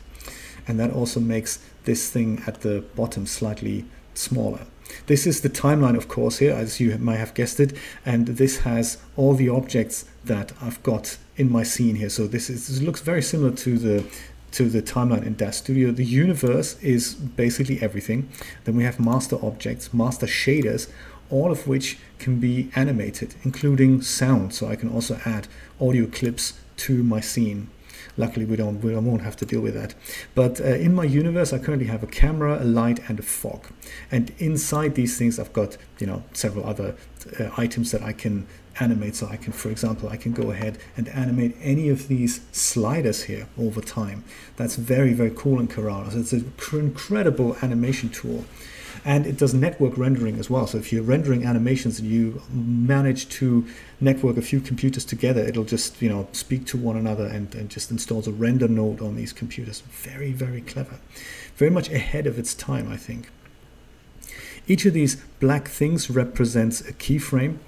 [0.68, 4.66] And that also makes this thing at the bottom slightly smaller.
[5.06, 8.58] This is the timeline, of course, here, as you might have guessed it, and this
[8.58, 12.10] has all the objects that I've got in my scene here.
[12.10, 14.04] So this, is, this looks very similar to the
[14.52, 15.90] to the timeline in DAZ Studio.
[15.90, 18.28] The universe is basically everything.
[18.64, 20.88] Then we have master objects, master shaders,
[21.30, 24.54] all of which can be animated, including sound.
[24.54, 25.48] So I can also add
[25.80, 27.68] audio clips to my scene.
[28.16, 29.94] Luckily, we don't, we won't have to deal with that.
[30.34, 33.66] But uh, in my universe, I currently have a camera, a light, and a fog.
[34.10, 36.96] And inside these things, I've got you know several other
[37.38, 38.46] uh, items that I can
[38.80, 39.16] animate.
[39.16, 43.24] So I can, for example, I can go ahead and animate any of these sliders
[43.24, 44.24] here over time.
[44.56, 46.10] That's very, very cool in Carrara.
[46.10, 48.44] So it's an incredible animation tool.
[49.04, 50.66] And it does network rendering as well.
[50.66, 53.64] So if you're rendering animations and you manage to
[54.00, 57.70] network a few computers together, it'll just, you know, speak to one another and, and
[57.70, 59.80] just installs a render node on these computers.
[59.82, 60.98] Very, very clever.
[61.56, 63.28] Very much ahead of its time, I think.
[64.68, 67.58] Each of these black things represents a keyframe.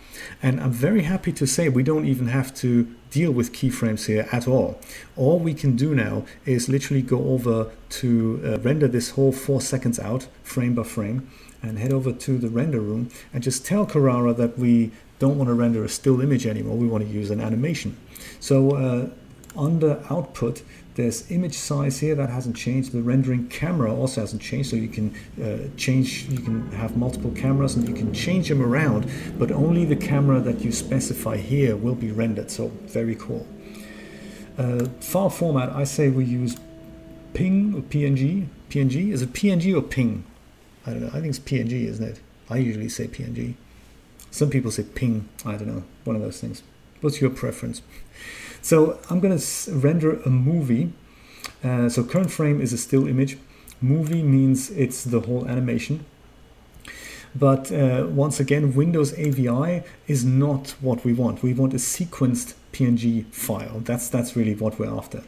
[0.42, 4.28] And I'm very happy to say we don't even have to deal with keyframes here
[4.32, 4.80] at all.
[5.16, 9.60] All we can do now is literally go over to uh, render this whole four
[9.60, 11.30] seconds out, frame by frame,
[11.62, 15.48] and head over to the render room and just tell Carrara that we don't want
[15.48, 17.96] to render a still image anymore, we want to use an animation.
[18.40, 19.10] So uh,
[19.56, 20.62] under output,
[20.98, 22.90] there's image size here that hasn't changed.
[22.90, 27.30] The rendering camera also hasn't changed, so you can uh, change, you can have multiple
[27.30, 31.76] cameras and you can change them around, but only the camera that you specify here
[31.76, 32.50] will be rendered.
[32.50, 33.46] So very cool.
[34.58, 36.56] Uh, file format, I say we use
[37.32, 38.48] PNG or PNG.
[38.68, 40.22] PNG is it PNG or PNG?
[40.84, 41.10] I don't know.
[41.14, 42.20] I think it's PNG, isn't it?
[42.50, 43.54] I usually say PNG.
[44.32, 45.28] Some people say ping.
[45.46, 45.84] I don't know.
[46.02, 46.64] One of those things.
[47.02, 47.82] What's your preference?
[48.62, 50.92] So I'm going to render a movie.
[51.62, 53.38] Uh, so current frame is a still image.
[53.80, 56.04] Movie means it's the whole animation.
[57.34, 61.42] But uh, once again, Windows AVI is not what we want.
[61.42, 63.80] We want a sequenced PNG file.
[63.80, 65.22] That's, that's really what we're after.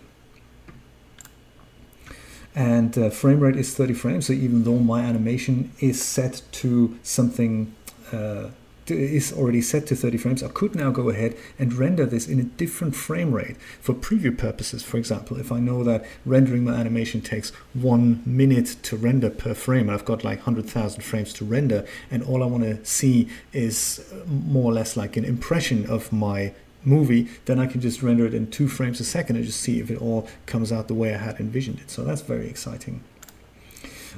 [2.55, 4.27] and uh, frame rate is 30 frames.
[4.27, 7.75] So even though my animation is set to something
[8.13, 8.49] uh,
[8.91, 12.39] is already set to 30 frames, I could now go ahead and render this in
[12.41, 14.83] a different frame rate for preview purposes.
[14.83, 19.55] For example, if I know that rendering my animation takes one minute to render per
[19.55, 23.29] frame, and I've got like 100,000 frames to render, and all I want to see
[23.53, 26.53] is more or less like an impression of my
[26.85, 29.81] movie, then I can just render it in two frames a second and just see
[29.81, 31.91] if it all comes out the way I had envisioned it.
[31.91, 33.03] So that's very exciting.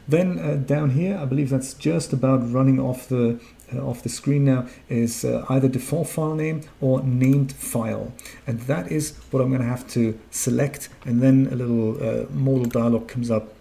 [0.08, 3.40] Then uh, down here, I believe that's just about running off the
[3.74, 8.12] uh, off the screen now is uh, either default file name or named file.
[8.46, 10.88] And that is what I'm going to have to select.
[11.04, 13.54] And then a little uh, modal dialog comes up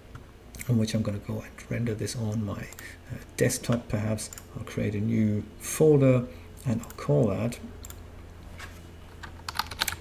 [0.69, 2.67] on which I'm going to go and render this on my
[3.37, 4.29] desktop perhaps.
[4.57, 6.25] I'll create a new folder
[6.65, 7.59] and I'll call that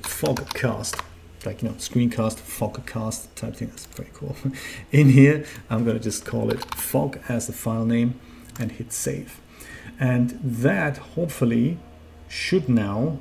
[0.03, 1.03] Fogcast
[1.47, 4.37] like you know screencast fogcast type thing that's pretty cool
[4.93, 8.21] in here i'm going to just call it fog as the file name
[8.59, 9.41] and hit save
[10.01, 11.79] and that hopefully
[12.27, 13.19] should now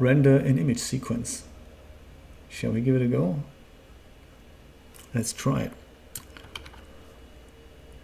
[0.00, 1.44] render an image sequence.
[2.48, 3.36] Shall we give it a go?
[5.14, 5.72] Let's try it.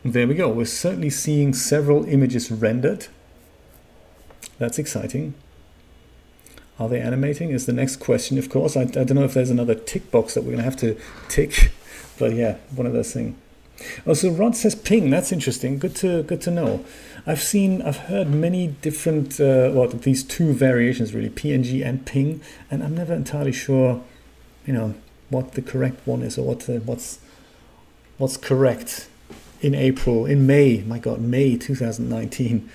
[0.04, 0.48] There we go.
[0.48, 3.08] We're certainly seeing several images rendered.
[4.58, 5.34] That's exciting.
[6.78, 8.76] Are they animating is the next question, of course.
[8.76, 10.96] I, I don't know if there's another tick box that we're going to have to
[11.28, 11.72] tick.
[12.18, 13.36] But yeah, one of those things.
[14.06, 15.10] Oh, so Rod says ping.
[15.10, 15.78] That's interesting.
[15.78, 16.84] Good to good to know.
[17.26, 22.40] I've seen, I've heard many different, uh, well, these two variations really, PNG and ping,
[22.68, 24.02] and I'm never entirely sure,
[24.66, 24.94] you know,
[25.30, 27.20] what the correct one is or what the, what's
[28.18, 29.08] what's correct
[29.60, 30.82] in April, in May.
[30.82, 32.68] My God, May 2019.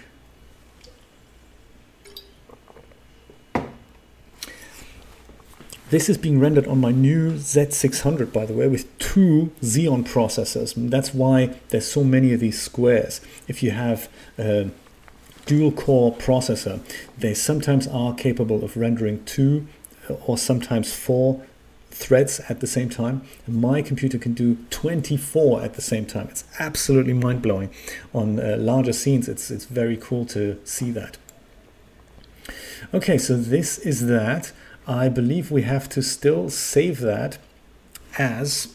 [5.89, 10.73] This is being rendered on my new Z600, by the way, with two Xeon processors.
[10.89, 13.21] That's why there's so many of these squares.
[13.47, 14.69] If you have a
[15.45, 16.81] dual core processor,
[17.17, 19.65] they sometimes are capable of rendering two
[20.25, 21.41] or sometimes four
[21.89, 23.21] threads at the same time.
[23.47, 26.27] My computer can do 24 at the same time.
[26.29, 27.69] It's absolutely mind blowing.
[28.13, 31.17] On uh, larger scenes, it's, it's very cool to see that.
[32.93, 34.51] Okay, so this is that.
[34.87, 37.37] I believe we have to still save that
[38.17, 38.73] as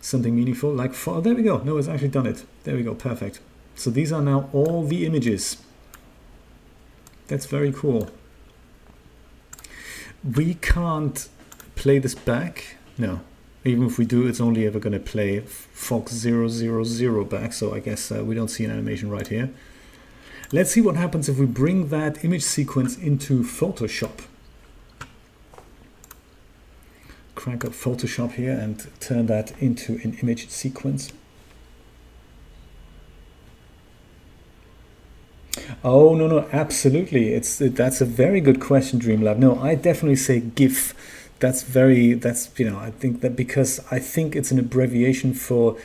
[0.00, 1.58] something meaningful like for, oh, there we go.
[1.58, 2.44] No it's actually done it.
[2.62, 2.94] There we go.
[2.94, 3.40] Perfect.
[3.74, 5.56] So these are now all the images.
[7.26, 8.10] That's very cool.
[10.36, 11.28] We can't
[11.74, 12.76] play this back?
[12.96, 13.20] No.
[13.64, 17.80] Even if we do it's only ever going to play fox 000 back so I
[17.80, 19.50] guess uh, we don't see an animation right here.
[20.52, 24.20] Let's see what happens if we bring that image sequence into Photoshop
[27.38, 31.12] crank up Photoshop here and turn that into an image sequence.
[35.84, 39.38] Oh no no absolutely it's that's a very good question Dreamlab.
[39.38, 40.94] No, I definitely say GIF.
[41.38, 45.76] That's very that's you know I think that because I think it's an abbreviation for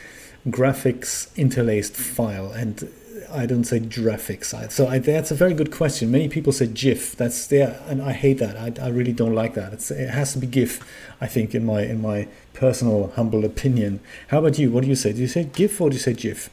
[0.48, 2.90] graphics interlaced file and
[3.34, 4.70] I don't say graphics.
[4.70, 6.10] So I, that's a very good question.
[6.10, 7.16] Many people say GIF.
[7.16, 8.56] That's there, and I hate that.
[8.56, 9.72] I, I really don't like that.
[9.72, 10.80] It's, it has to be GIF.
[11.20, 14.00] I think in my in my personal humble opinion.
[14.28, 14.70] How about you?
[14.70, 15.12] What do you say?
[15.12, 16.50] Do you say GIF or do you say GIF?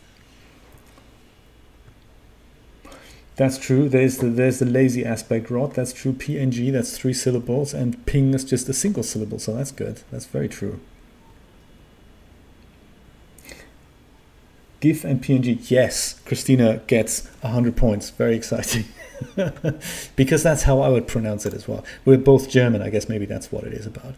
[3.35, 3.87] That's true.
[3.87, 5.73] There's the there's the lazy aspect rod.
[5.73, 6.13] That's true.
[6.13, 6.71] PNG.
[6.71, 9.39] That's three syllables, and ping is just a single syllable.
[9.39, 10.01] So that's good.
[10.11, 10.79] That's very true.
[14.81, 18.09] GIF and PNG, yes, Christina gets 100 points.
[18.09, 18.85] Very exciting.
[20.15, 21.85] because that's how I would pronounce it as well.
[22.03, 24.15] We're both German, I guess maybe that's what it is about.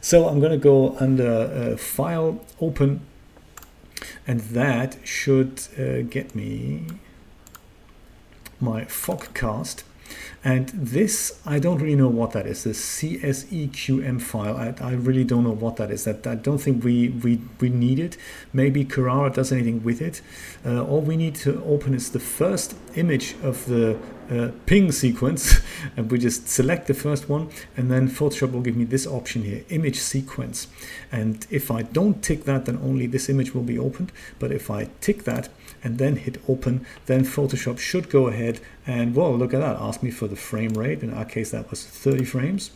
[0.00, 3.06] So I'm going to go under uh, File, Open,
[4.26, 6.86] and that should uh, get me
[8.60, 9.84] my Fogcast.
[10.44, 12.64] And this, I don't really know what that is.
[12.64, 16.04] The CSEQM file, I, I really don't know what that is.
[16.04, 18.16] That I don't think we, we, we need it.
[18.52, 20.20] Maybe Carrara does anything with it.
[20.66, 23.98] Uh, all we need to open is the first image of the
[24.30, 25.60] uh, ping sequence
[25.96, 29.42] and we just select the first one and then Photoshop will give me this option
[29.42, 30.68] here image sequence
[31.10, 34.70] and if I don't tick that then only this image will be opened but if
[34.70, 35.48] I tick that
[35.84, 40.02] and then hit open then Photoshop should go ahead and well look at that ask
[40.02, 42.70] me for the frame rate in our case that was 30 frames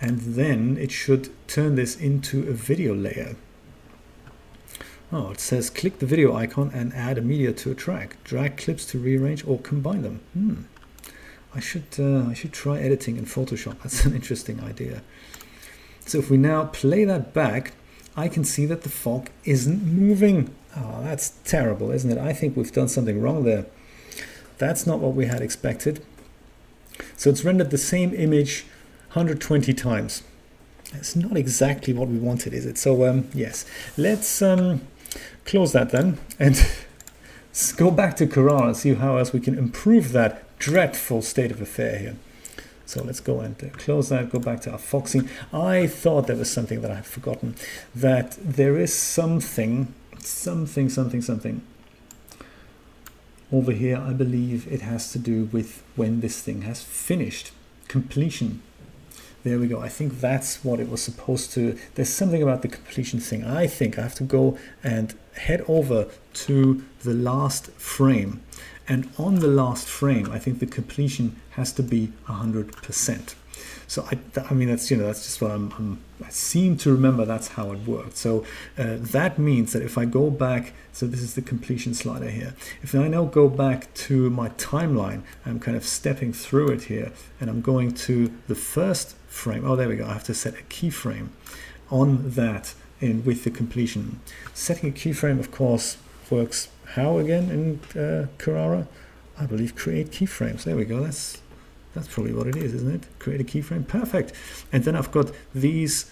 [0.00, 3.36] and then it should turn this into a video layer
[5.12, 8.22] Oh, it says click the video icon and add a media to a track.
[8.22, 10.20] Drag clips to rearrange or combine them.
[10.34, 10.54] Hmm.
[11.52, 13.76] I should uh, I should try editing in Photoshop.
[13.82, 15.02] That's an interesting idea.
[16.06, 17.72] So if we now play that back,
[18.16, 20.54] I can see that the fog isn't moving.
[20.76, 22.18] Oh, that's terrible, isn't it?
[22.18, 23.66] I think we've done something wrong there.
[24.58, 26.04] That's not what we had expected.
[27.16, 28.64] So it's rendered the same image
[29.08, 30.22] 120 times.
[30.92, 32.78] It's not exactly what we wanted, is it?
[32.78, 33.64] So um, yes,
[33.96, 34.82] let's um,
[35.44, 36.64] close that then and
[37.76, 41.60] go back to Carrara and see how else we can improve that dreadful state of
[41.60, 42.16] affair here.
[42.86, 45.28] So let's go and uh, close that, go back to our foxing.
[45.52, 47.54] I thought there was something that I had forgotten,
[47.94, 51.62] that there is something, something, something, something
[53.52, 53.96] over here.
[53.96, 57.52] I believe it has to do with when this thing has finished,
[57.88, 58.62] completion.
[59.42, 59.80] There we go.
[59.80, 61.78] I think that's what it was supposed to.
[61.94, 63.42] There's something about the completion thing.
[63.44, 68.42] I think I have to go and head over to the last frame
[68.90, 73.34] and on the last frame, I think the completion has to be 100%.
[73.90, 76.92] So I, I mean, that's, you know, that's just what I'm, I'm i seem to
[76.92, 78.16] remember that's how it worked.
[78.16, 78.44] So
[78.78, 82.54] uh, that means that if I go back, so this is the completion slider here.
[82.82, 87.10] If I now go back to my timeline, I'm kind of stepping through it here
[87.40, 89.64] and I'm going to the first frame.
[89.66, 90.06] Oh, there we go.
[90.06, 91.30] I have to set a keyframe
[91.90, 94.20] on that in with the completion.
[94.54, 95.96] Setting a keyframe, of course,
[96.30, 98.86] works how again in uh, Carrara?
[99.36, 100.62] I believe create keyframes.
[100.62, 101.02] There we go.
[101.02, 101.38] That's
[101.94, 103.06] that's probably what it is, isn't it?
[103.18, 103.86] Create a keyframe.
[103.86, 104.32] Perfect.
[104.72, 106.10] And then I've got these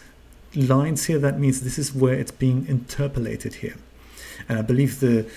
[0.55, 1.19] lines here.
[1.19, 3.77] That means this is where it's being interpolated here.
[4.49, 5.31] And I believe the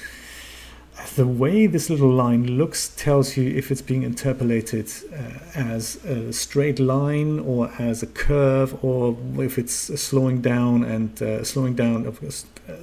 [1.15, 6.31] the way this little line looks tells you if it's being interpolated uh, as a
[6.31, 12.05] straight line or as a curve or if it's slowing down and uh, slowing down
[12.05, 12.73] of uh,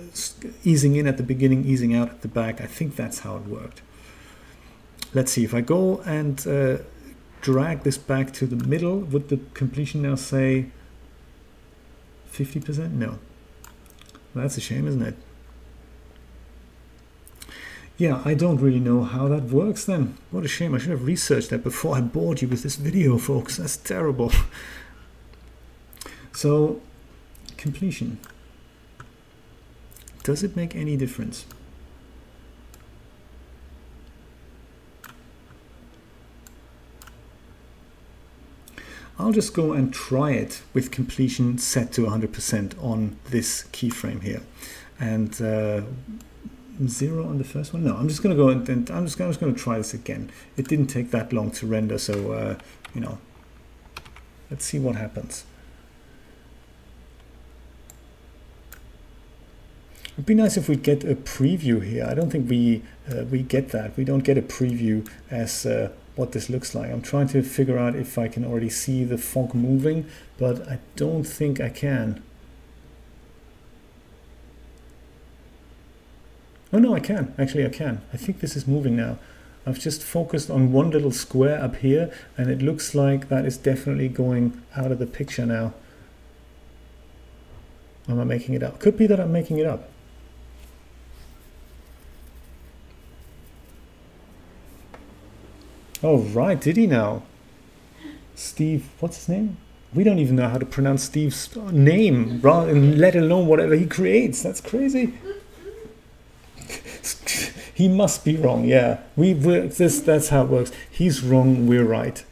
[0.64, 3.46] easing in at the beginning easing out at the back I think that's how it
[3.46, 3.82] worked
[5.14, 6.78] let's see if I go and uh,
[7.41, 10.66] drag this back to the middle would the completion now say
[12.32, 13.18] 50% no
[14.34, 15.16] that's a shame isn't it
[17.99, 20.16] yeah, I don't really know how that works then.
[20.30, 20.72] What a shame.
[20.72, 23.57] I should have researched that before I bored you with this video, folks.
[23.57, 24.30] That's terrible.
[26.32, 26.80] so,
[27.57, 28.18] completion.
[30.22, 31.45] Does it make any difference?
[39.18, 44.42] I'll just go and try it with completion set to 100% on this keyframe here.
[45.00, 45.82] And uh,
[46.86, 47.84] zero on the first one?
[47.84, 49.78] No, I'm just going to go and, and I'm just, I'm just going to try
[49.78, 50.30] this again.
[50.56, 52.58] It didn't take that long to render, so, uh,
[52.94, 53.18] you know,
[54.50, 55.44] let's see what happens.
[60.12, 62.04] It'd be nice if we get a preview here.
[62.04, 63.96] I don't think we uh, we get that.
[63.96, 66.90] We don't get a preview as uh, what this looks like.
[66.90, 70.06] I'm trying to figure out if I can already see the fog moving,
[70.36, 72.22] but I don't think I can.
[76.72, 77.34] Oh no, I can.
[77.38, 78.02] Actually, I can.
[78.12, 79.18] I think this is moving now.
[79.64, 83.56] I've just focused on one little square up here and it looks like that is
[83.56, 85.74] definitely going out of the picture now.
[88.08, 88.80] Am I making it up?
[88.80, 89.90] Could be that I'm making it up.
[96.03, 96.61] Oh, right.
[96.61, 97.22] Did he now?
[98.34, 99.57] Steve, what's his name?
[99.92, 104.42] We don't even know how to pronounce Steve's name, let alone whatever he creates.
[104.42, 105.14] That's crazy
[107.74, 108.64] he must be wrong.
[108.64, 110.72] Yeah, we this that's how it works.
[110.90, 111.66] He's wrong.
[111.66, 112.24] We're right.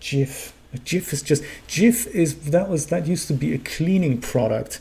[0.00, 0.52] Jif.
[0.76, 4.80] Jif is just Jif is that was that used to be a cleaning product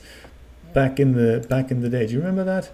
[0.74, 2.08] back in the back in the day.
[2.08, 2.72] Do you remember that?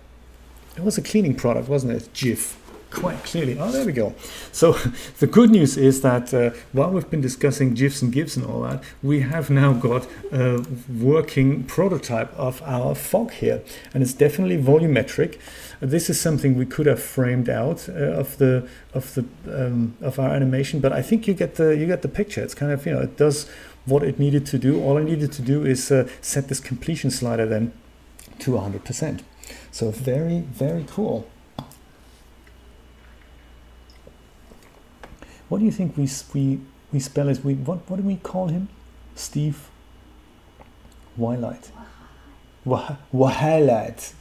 [0.76, 2.14] It was a cleaning product, wasn't it?
[2.14, 2.56] Jif
[2.98, 3.58] quite clearly.
[3.60, 4.16] Oh, there we go.
[4.52, 4.74] So
[5.20, 8.62] the good news is that uh, while we've been discussing GIFs and GIFs and all
[8.62, 13.62] that, we have now got a working prototype of our fog here,
[13.94, 15.40] and it's definitely volumetric.
[15.80, 20.18] This is something we could have framed out uh, of the of the um, of
[20.20, 22.42] our animation, but I think you get the you get the picture.
[22.42, 23.48] It's kind of you know it does
[23.86, 24.82] what it needed to do.
[24.82, 27.74] All I needed to do is uh, set this completion slider then
[28.40, 29.22] to 100%.
[29.72, 31.28] So very very cool.
[35.50, 36.60] What do you think we we
[36.92, 37.44] we spell it?
[37.44, 38.70] We what what do we call him?
[39.16, 39.70] Steve
[41.18, 41.70] Wilhite.
[42.66, 44.14] Wahalat.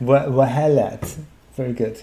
[0.00, 1.16] Wahalat.
[1.56, 2.02] Very good.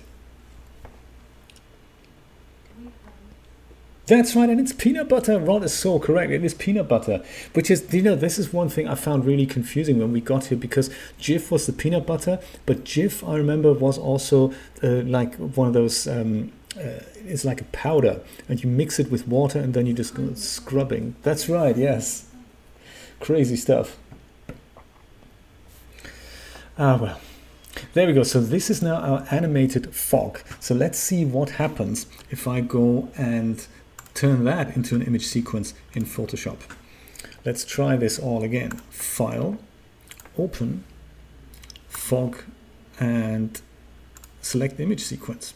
[4.07, 5.39] That's right, and it's peanut butter.
[5.39, 6.31] Rod is so correct.
[6.31, 7.23] It is peanut butter,
[7.53, 10.45] which is, you know, this is one thing I found really confusing when we got
[10.45, 14.51] here because Jif was the peanut butter, but Jif, I remember, was also
[14.83, 19.09] uh, like one of those um, uh, it's like a powder and you mix it
[19.09, 22.25] with water and then you just go scrubbing that's right yes
[23.19, 23.97] crazy stuff
[26.77, 27.21] Ah, well.
[27.93, 28.23] There we go.
[28.23, 30.41] So this is now our animated fog.
[30.59, 33.65] So let's see what happens if I go and
[34.13, 36.57] turn that into an image sequence in Photoshop.
[37.45, 38.71] Let's try this all again.
[38.89, 39.57] File,
[40.37, 40.83] open,
[41.87, 42.43] fog,
[42.99, 43.61] and
[44.41, 45.53] select image sequence.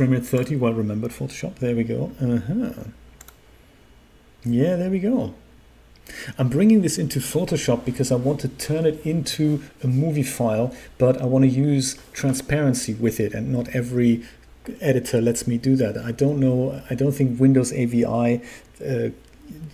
[0.00, 1.56] Frame rate 30, well remembered Photoshop.
[1.56, 2.10] There we go.
[2.22, 2.84] Uh-huh.
[4.46, 5.34] Yeah, there we go.
[6.38, 10.74] I'm bringing this into Photoshop because I want to turn it into a movie file,
[10.96, 14.24] but I want to use transparency with it, and not every
[14.80, 15.98] editor lets me do that.
[15.98, 16.82] I don't know.
[16.88, 18.40] I don't think Windows AVI
[18.82, 19.10] uh,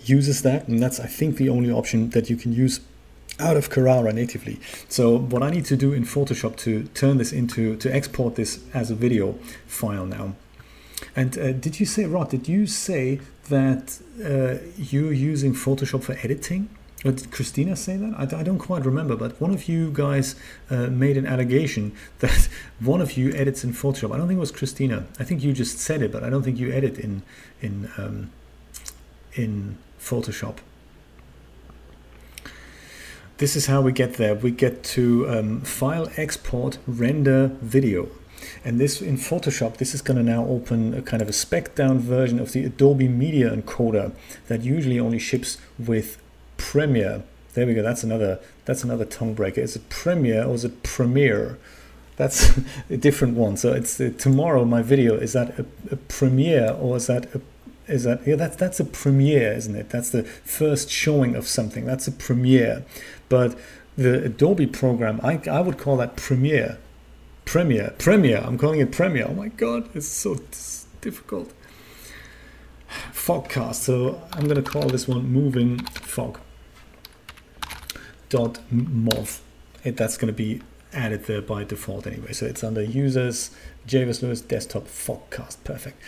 [0.07, 2.81] uses that, and that's I think the only option that you can use
[3.39, 4.59] out of Carrara natively.
[4.89, 8.61] So what I need to do in Photoshop to turn this into to export this
[8.73, 9.33] as a video
[9.67, 10.35] file now.
[11.15, 12.31] And uh, did you say, Rod?
[12.31, 16.69] Did you say that uh, you're using Photoshop for editing?
[17.05, 18.15] Or did Christina say that?
[18.17, 20.35] I, I don't quite remember, but one of you guys
[20.71, 22.49] uh, made an allegation that
[22.81, 24.13] one of you edits in Photoshop.
[24.13, 25.07] I don't think it was Christina.
[25.19, 27.23] I think you just said it, but I don't think you edit in
[27.61, 28.31] in um,
[29.35, 30.57] in Photoshop.
[33.39, 34.35] This is how we get there.
[34.35, 38.09] We get to um, file export render video.
[38.65, 41.75] And this in Photoshop, this is going to now open a kind of a spec
[41.75, 44.13] down version of the Adobe Media Encoder
[44.49, 46.17] that usually only ships with
[46.57, 47.25] Premiere.
[47.53, 47.83] There we go.
[47.83, 49.61] That's another that's another tongue breaker.
[49.61, 51.59] Is it Premiere or is it Premiere?
[52.17, 52.59] That's
[52.91, 53.59] a different one.
[53.59, 54.65] So it's uh, tomorrow.
[54.65, 57.41] My video is that a, a premiere or is that a
[57.89, 61.85] is that yeah that's that's a premiere isn't it that's the first showing of something
[61.85, 62.85] that's a premiere
[63.29, 63.59] but
[63.97, 66.79] the adobe program i, I would call that premiere
[67.47, 68.39] Premiere, Premiere.
[68.39, 69.27] I'm calling it Premiere.
[69.29, 70.37] Oh my god, it's so
[71.01, 71.55] difficult.
[73.13, 73.77] Fogcast.
[73.77, 76.41] So I'm to call this one moving fog.
[78.29, 79.39] Dot mov.
[79.85, 80.61] It, that's to be
[80.93, 82.33] added there by default anyway.
[82.33, 83.53] So it's under users,
[83.87, 85.57] Jay Versluis desktop Fogcast.
[85.65, 86.01] Perfect.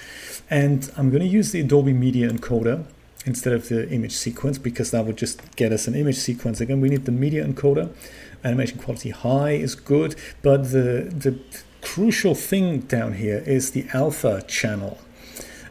[0.51, 2.85] And I'm going to use the Adobe Media Encoder
[3.25, 6.61] instead of the image sequence because that would just get us an image sequence.
[6.61, 7.91] Again, we need the media encoder
[8.45, 11.39] animation quality high is good, but the, the
[11.83, 14.99] crucial thing down here is the alpha channel.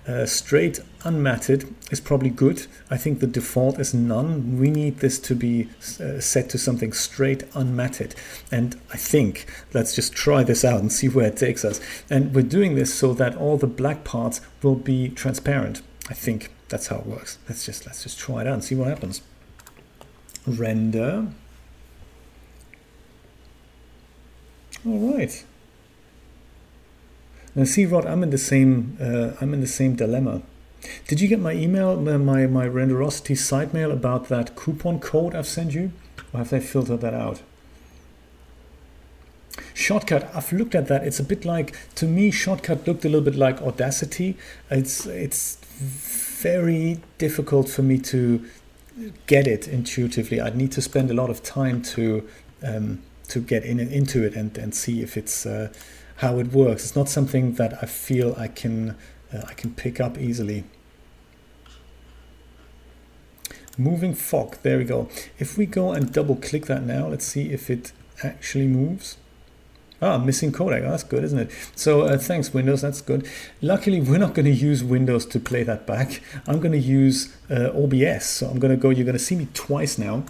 [0.07, 2.67] Uh, straight unmatted is probably good.
[2.91, 4.59] I think the default is none.
[4.59, 8.13] We need this to be uh, set to something straight unmatted.
[8.51, 11.79] And I think let's just try this out and see where it takes us.
[12.09, 15.81] And we're doing this so that all the black parts will be transparent.
[16.09, 17.37] I think that's how it works.
[17.47, 19.21] Let's just let's just try it out and see what happens.
[20.45, 21.27] Render.
[24.85, 25.45] All right.
[27.55, 28.97] Now, see, Rod, I'm in the same.
[29.01, 30.43] Uh, I'm in the same dilemma.
[31.07, 35.47] Did you get my email, my my Renderosity site mail about that coupon code I've
[35.47, 35.91] sent you,
[36.33, 37.41] or have they filtered that out?
[39.73, 41.03] Shotcut, I've looked at that.
[41.05, 42.31] It's a bit like to me.
[42.31, 44.37] Shotcut looked a little bit like Audacity.
[44.69, 45.57] It's it's
[46.41, 48.43] very difficult for me to
[49.27, 50.41] get it intuitively.
[50.41, 52.27] I'd need to spend a lot of time to
[52.63, 55.71] um, to get in into it and, and see if it's uh,
[56.17, 56.83] how it works.
[56.83, 58.95] It's not something that I feel I can
[59.33, 60.63] uh, I can pick up easily.
[63.77, 65.07] Moving fog, there we go.
[65.37, 67.91] If we go and double click that now, let's see if it
[68.23, 69.17] actually moves.
[70.01, 70.83] Ah, missing codec.
[70.85, 71.51] Oh, that's good, isn't it?
[71.75, 72.81] So uh, thanks, Windows.
[72.81, 73.27] That's good.
[73.61, 76.21] Luckily, we're not going to use Windows to play that back.
[76.47, 78.25] I'm going to use uh, OBS.
[78.25, 78.89] So I'm going to go.
[78.89, 80.23] You're going to see me twice now.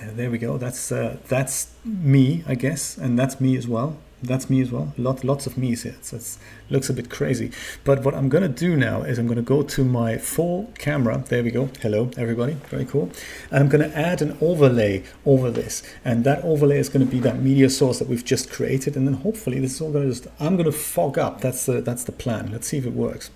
[0.00, 0.58] Uh, there we go.
[0.58, 3.98] That's uh, that's me, I guess, and that's me as well.
[4.22, 4.94] That's me as well.
[4.96, 5.96] Lot, lots of me's here.
[6.00, 6.38] So it
[6.70, 7.50] looks a bit crazy.
[7.84, 10.72] But what I'm going to do now is I'm going to go to my full
[10.78, 11.22] camera.
[11.28, 11.68] There we go.
[11.80, 12.54] Hello, everybody.
[12.70, 13.10] Very cool.
[13.50, 15.82] And I'm going to add an overlay over this.
[16.02, 18.96] And that overlay is going to be that media source that we've just created.
[18.96, 21.42] And then hopefully this is all going to just, I'm going to fog up.
[21.42, 22.50] That's the, that's the plan.
[22.50, 23.30] Let's see if it works.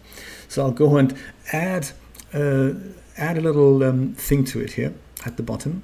[0.49, 1.15] So I'll go and
[1.53, 1.91] add,
[2.33, 2.73] uh,
[3.19, 4.95] add a little um, thing to it here
[5.27, 5.83] at the bottom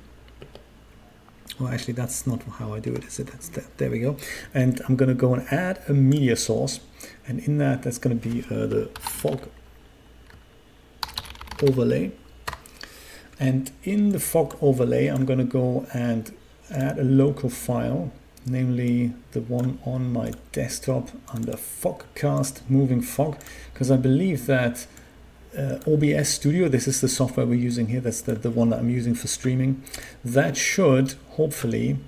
[1.58, 3.28] well actually that's not how I do it is it?
[3.28, 4.16] That's the, there we go.
[4.54, 6.80] And I'm gonna go and add a media source.
[7.26, 9.48] And in that that's gonna be uh, the fog
[11.62, 12.12] overlay.
[13.38, 16.34] And in the fog overlay I'm gonna go and
[16.70, 18.12] add a local file
[18.46, 23.36] namely the one on my desktop under fogcast moving fog
[23.72, 24.86] because I believe that
[25.56, 28.78] uh, OBS Studio, this is the software we're using here, that's the, the one that
[28.78, 29.82] I'm using for streaming,
[30.24, 31.98] that should hopefully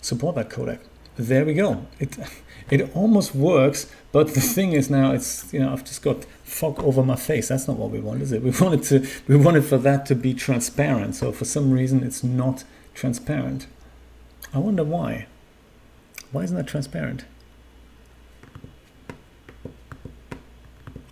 [0.00, 0.80] support that codec.
[1.16, 1.86] There we go.
[1.98, 2.16] It,
[2.70, 6.82] it almost works, but the thing is now it's, you know, I've just got fog
[6.82, 7.48] over my face.
[7.48, 8.42] That's not what we want, is it?
[8.48, 11.16] We wanted to, we wanted for that to be transparent.
[11.16, 13.66] So for some reason it's not transparent.
[14.54, 15.26] I wonder why.
[16.30, 17.24] Why isn't that transparent?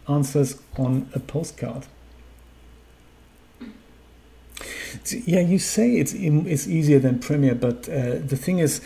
[0.09, 1.87] Answers on a postcard.
[5.27, 8.81] Yeah, you say it's it's easier than Premiere, but uh, the thing is,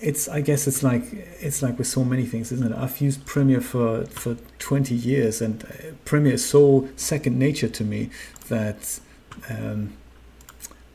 [0.00, 1.02] it's I guess it's like
[1.40, 2.76] it's like with so many things, isn't it?
[2.76, 5.68] I've used Premiere for for 20 years, and uh,
[6.04, 8.10] Premiere is so second nature to me
[8.48, 9.00] that
[9.50, 9.94] um,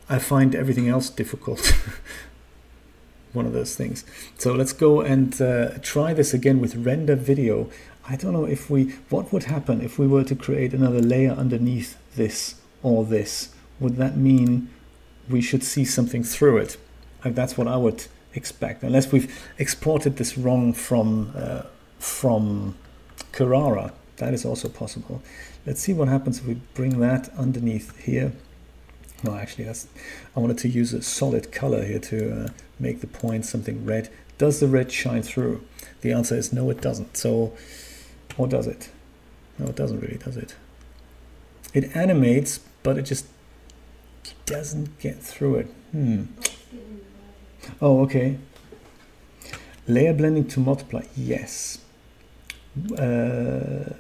[0.10, 1.74] I find everything else difficult.
[3.34, 4.04] One of those things.
[4.38, 7.70] So let's go and uh, try this again with render video.
[8.08, 11.32] I don't know if we what would happen if we were to create another layer
[11.32, 13.50] underneath this or this.
[13.80, 14.70] Would that mean
[15.30, 16.78] we should see something through it?
[17.24, 21.64] Like that's what I would expect, unless we've exported this wrong from uh,
[22.00, 22.76] from
[23.32, 23.94] Carrara.
[24.18, 25.22] That is also possible.
[25.66, 28.34] Let's see what happens if we bring that underneath here.
[29.24, 32.48] No, actually, I wanted to use a solid color here to uh,
[32.80, 34.10] make the point something red.
[34.40, 35.64] Does the red shine through?
[36.02, 37.18] The answer is no, it doesn't.
[37.18, 37.54] So,
[38.38, 38.90] or does it?
[39.58, 40.56] No, it doesn't really, does it?
[41.74, 43.26] It animates, but it just
[44.46, 45.68] doesn't get through it.
[45.92, 46.24] Hmm.
[47.82, 48.38] Oh, okay.
[49.88, 51.04] Layer blending to multiply.
[51.16, 51.80] Yes.
[52.98, 53.94] Uh,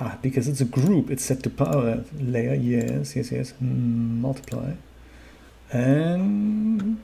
[0.00, 1.10] ah, because it's a group.
[1.10, 2.54] It's set to power layer.
[2.54, 3.52] Yes, yes, yes.
[3.62, 4.74] Mm, multiply.
[5.72, 7.00] And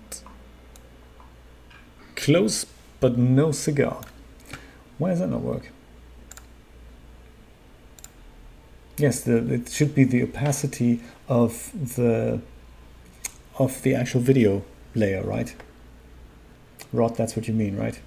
[2.17, 2.67] close,
[3.01, 4.01] but no cigar.
[4.99, 5.71] Why does that not work?
[8.99, 12.41] Yes, the, it should be the opacity of the
[13.59, 14.65] of the actual video
[14.95, 15.55] layer, right?
[16.93, 18.01] Rod, that's what you mean, right?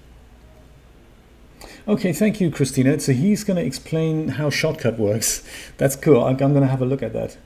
[1.88, 2.98] Okay, thank you, Christina.
[3.00, 5.42] So he's going to explain how Shotcut works.
[5.78, 6.24] That's cool.
[6.24, 7.36] I'm going to have a look at that.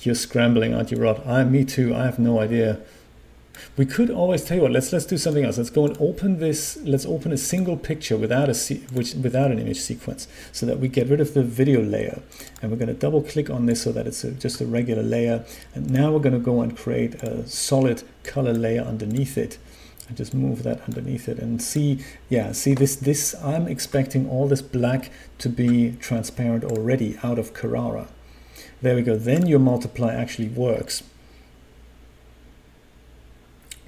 [0.00, 1.24] You're scrambling, aren't you, Rod?
[1.26, 1.94] I, me too.
[1.94, 2.80] I have no idea.
[3.76, 4.72] We could always tell you what.
[4.72, 5.58] Let's let's do something else.
[5.58, 6.78] Let's go and open this.
[6.84, 10.88] Let's open a single picture without a which without an image sequence, so that we
[10.88, 12.22] get rid of the video layer.
[12.60, 15.02] And we're going to double click on this so that it's a, just a regular
[15.02, 15.44] layer.
[15.74, 19.58] And now we're going to go and create a solid color layer underneath it.
[20.08, 22.04] And just move that underneath it and see.
[22.28, 22.94] Yeah, see this.
[22.94, 28.06] This I'm expecting all this black to be transparent already out of Carrara.
[28.82, 29.16] There we go.
[29.16, 31.02] Then your multiply actually works.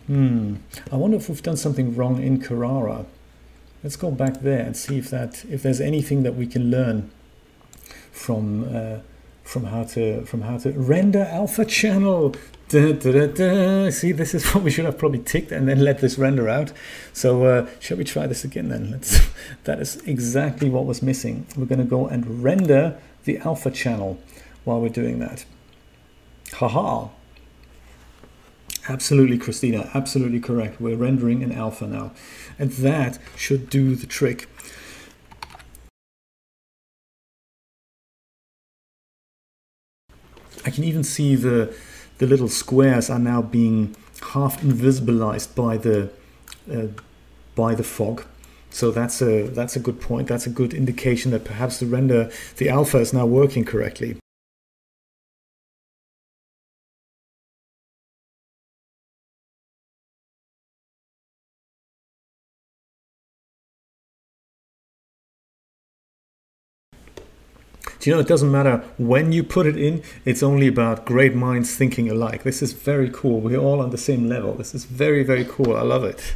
[0.09, 0.57] Hmm.
[0.91, 3.05] I wonder if we've done something wrong in Carrara.
[3.85, 7.11] Let's go back there and see if that if there's anything that we can learn
[8.11, 9.01] from uh,
[9.45, 12.35] from how to from how to render alpha channel.
[12.71, 16.01] Da, da, da, see, this is what we should have probably ticked and then let
[16.01, 16.73] this render out.
[17.13, 18.91] So uh, shall we try this again then?
[18.91, 19.21] Let's,
[19.65, 21.47] that is exactly what was missing.
[21.57, 24.19] We're going to go and render the alpha channel
[24.65, 25.45] while we're doing that.
[26.53, 27.09] Haha,
[28.89, 29.91] Absolutely, Christina.
[29.93, 30.81] Absolutely correct.
[30.81, 32.13] We're rendering an alpha now.
[32.59, 34.49] And that should do the trick.
[40.65, 41.75] I can even see the,
[42.17, 43.95] the little squares are now being
[44.33, 46.11] half invisibilized by the,
[46.73, 46.87] uh,
[47.55, 48.25] by the fog.
[48.71, 50.29] So that's a, that's a good point.
[50.29, 54.17] That's a good indication that perhaps the render, the alpha is now working correctly.
[68.01, 71.35] Do you know, it doesn't matter when you put it in, it's only about great
[71.35, 72.45] minds thinking alike.
[72.45, 73.41] This is very cool.
[73.41, 74.55] We're all on the same level.
[74.55, 75.77] This is very, very cool.
[75.77, 76.35] I love it.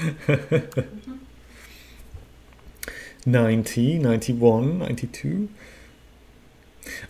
[3.26, 5.48] 90, 91, 92.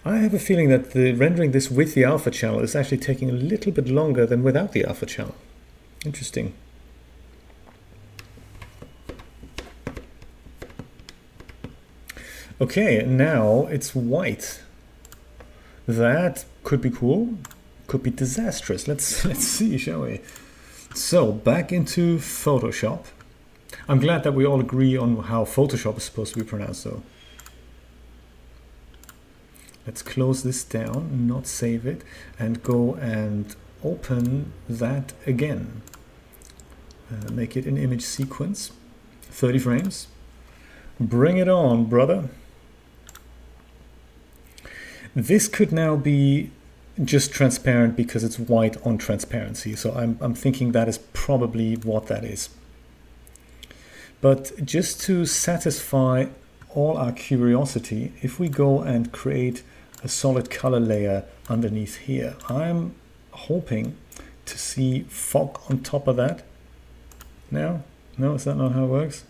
[0.05, 3.31] I have a feeling that the rendering this with the alpha channel is actually taking
[3.31, 5.35] a little bit longer than without the alpha channel.
[6.05, 6.55] Interesting.
[12.61, 14.61] Okay, now it's white.
[15.89, 17.39] That could be cool,
[17.87, 18.87] could be disastrous.
[18.87, 20.21] Let's let's see, shall we?
[20.95, 23.07] So back into Photoshop.
[23.89, 27.03] I'm glad that we all agree on how Photoshop is supposed to be pronounced though.
[29.87, 32.03] Let's close this down, not save it,
[32.39, 35.81] and go and open that again.
[37.11, 38.71] Uh, make it an image sequence,
[39.23, 40.09] 30 frames.
[41.01, 42.29] Bring it on, brother.
[45.15, 46.51] This could now be
[47.03, 49.75] just transparent because it's white on transparency.
[49.75, 52.51] So I'm, I'm thinking that is probably what that is.
[54.21, 56.27] But just to satisfy
[56.75, 59.63] all our curiosity, if we go and create
[60.03, 62.37] a solid color layer underneath here.
[62.49, 62.95] I'm
[63.33, 63.97] hoping
[64.47, 66.43] to see fog on top of that.
[67.51, 67.83] No?
[68.17, 69.25] No, is that not how it works?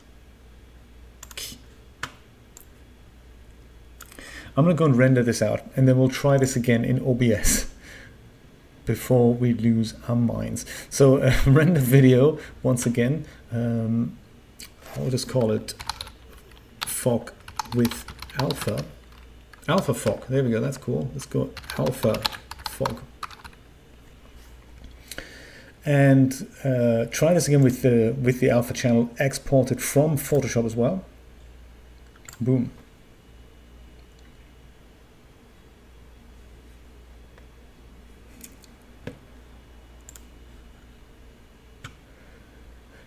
[4.56, 7.04] I'm going to go and render this out and then we'll try this again in
[7.06, 7.70] OBS
[8.84, 10.66] before we lose our minds.
[10.88, 13.26] So uh, render video once again.
[13.52, 14.18] Um,
[14.96, 15.74] I'll just call it
[16.86, 17.32] fog
[17.74, 18.04] with
[18.38, 18.84] alpha.
[19.68, 20.26] Alpha fog.
[20.28, 20.60] There we go.
[20.60, 21.08] That's cool.
[21.12, 22.20] Let's go alpha
[22.68, 23.00] fog.
[25.84, 30.76] And uh, try this again with the with the alpha channel exported from Photoshop as
[30.76, 31.04] well.
[32.40, 32.70] Boom.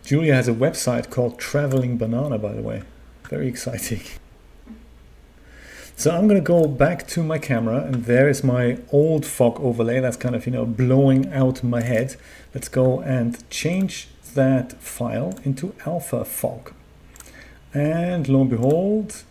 [0.03, 2.83] Julia has a website called Traveling Banana, by the way.
[3.29, 4.01] Very exciting.
[5.95, 9.61] So I'm going to go back to my camera and there is my old fog
[9.61, 12.15] overlay that's kind of, you know, blowing out my head.
[12.53, 16.73] Let's go and change that file into alpha fog.
[17.73, 19.23] And lo and behold,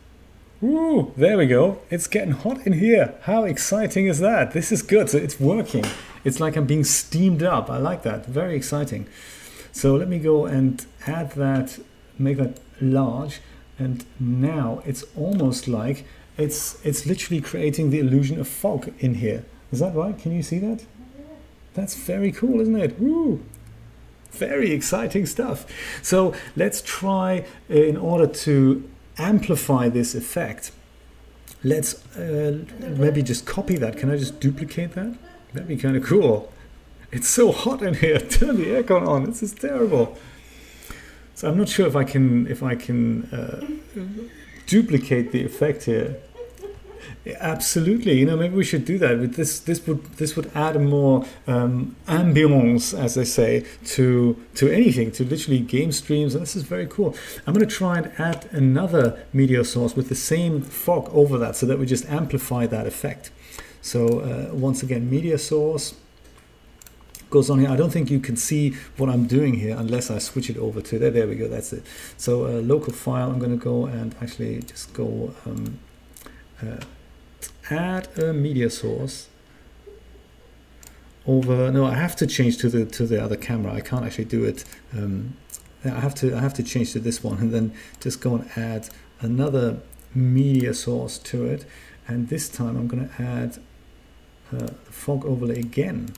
[0.62, 1.80] Ooh, there we go.
[1.90, 3.14] It's getting hot in here.
[3.22, 4.52] How exciting is that?
[4.52, 5.10] This is good.
[5.10, 5.84] So it's working.
[6.22, 7.68] It's like I'm being steamed up.
[7.68, 8.26] I like that.
[8.26, 9.08] Very exciting.
[9.72, 11.78] So let me go and add that,
[12.18, 13.40] make that large.
[13.78, 16.04] And now it's almost like
[16.36, 19.44] it's, it's literally creating the illusion of fog in here.
[19.72, 20.16] Is that right?
[20.16, 20.84] Can you see that?
[21.74, 23.00] That's very cool, isn't it?
[23.00, 23.42] Woo!
[24.30, 25.66] Very exciting stuff.
[26.02, 28.88] So let's try, uh, in order to
[29.18, 30.72] amplify this effect,
[31.64, 33.96] let's uh, maybe just copy that.
[33.96, 35.16] Can I just duplicate that?
[35.52, 36.51] That'd be kind of cool.
[37.12, 38.18] It's so hot in here.
[38.38, 39.24] Turn the aircon on.
[39.24, 40.16] This is terrible.
[41.34, 43.66] So I'm not sure if I can if I can uh,
[44.66, 46.16] duplicate the effect here.
[47.38, 49.20] Absolutely, you know, maybe we should do that.
[49.20, 53.66] But this this would this would add more um, ambience, as they say,
[53.96, 57.14] to to anything, to literally game streams, and this is very cool.
[57.46, 61.56] I'm going to try and add another media source with the same fog over that,
[61.56, 63.30] so that we just amplify that effect.
[63.82, 65.94] So uh, once again, media source
[67.32, 67.70] goes on here.
[67.70, 70.80] I don't think you can see what I'm doing here unless I switch it over
[70.80, 71.10] to there.
[71.10, 71.48] There we go.
[71.48, 71.84] That's it.
[72.16, 73.30] So uh, local file.
[73.30, 75.80] I'm going to go and actually just go um,
[76.62, 76.80] uh,
[77.70, 79.28] add a media source
[81.26, 81.72] over.
[81.72, 83.72] No, I have to change to the to the other camera.
[83.72, 84.64] I can't actually do it.
[84.96, 85.36] Um,
[85.84, 88.48] I have to I have to change to this one and then just go and
[88.56, 88.88] add
[89.20, 89.80] another
[90.14, 91.64] media source to it.
[92.06, 93.58] And this time I'm going to add
[94.52, 96.14] uh, the fog overlay again.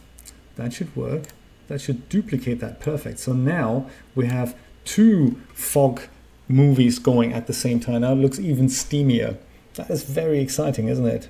[0.56, 1.24] That should work.
[1.68, 3.18] That should duplicate that perfect.
[3.18, 6.02] So now we have two fog
[6.48, 8.02] movies going at the same time.
[8.02, 9.38] Now it looks even steamier.
[9.74, 11.28] That is very exciting, isn't it?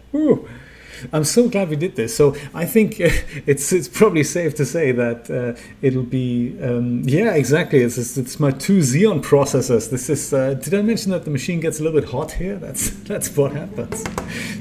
[1.12, 2.16] I'm so glad we did this.
[2.16, 7.34] So I think it's it's probably safe to say that uh, it'll be um, yeah
[7.34, 7.80] exactly.
[7.80, 9.90] It's, it's, it's my two Xeon processors.
[9.90, 12.56] This is uh, did I mention that the machine gets a little bit hot here?
[12.56, 14.04] That's that's what happens.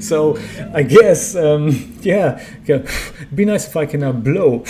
[0.00, 0.38] So
[0.74, 2.44] I guess um, yeah,
[3.34, 4.64] be nice if I can now blow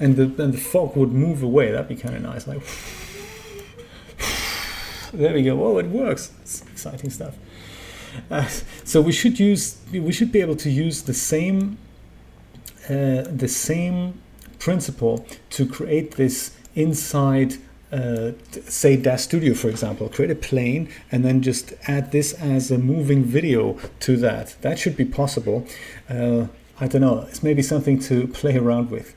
[0.00, 1.70] and the and the fog would move away.
[1.70, 2.46] That'd be kind of nice.
[2.46, 2.62] Like
[5.12, 5.62] there we go.
[5.62, 6.32] Oh, it works.
[6.42, 7.36] It's exciting stuff.
[8.30, 8.46] Uh,
[8.84, 11.78] so we should use we should be able to use the same
[12.88, 14.20] uh, the same
[14.58, 17.54] principle to create this inside
[17.92, 18.32] uh,
[18.66, 20.08] say DAZ Studio for example.
[20.08, 24.56] Create a plane and then just add this as a moving video to that.
[24.62, 25.66] That should be possible.
[26.08, 26.46] Uh,
[26.80, 27.26] I don't know.
[27.28, 29.14] It's maybe something to play around with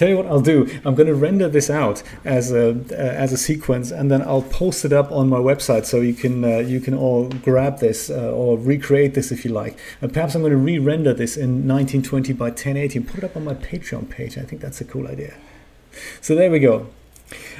[0.00, 0.66] Tell you what I'll do.
[0.82, 4.40] I'm going to render this out as a uh, as a sequence, and then I'll
[4.40, 8.08] post it up on my website so you can uh, you can all grab this
[8.08, 9.78] uh, or recreate this if you like.
[10.00, 13.36] And perhaps I'm going to re-render this in 1920 by 1080 and put it up
[13.36, 14.38] on my Patreon page.
[14.38, 15.34] I think that's a cool idea.
[16.22, 16.86] So there we go.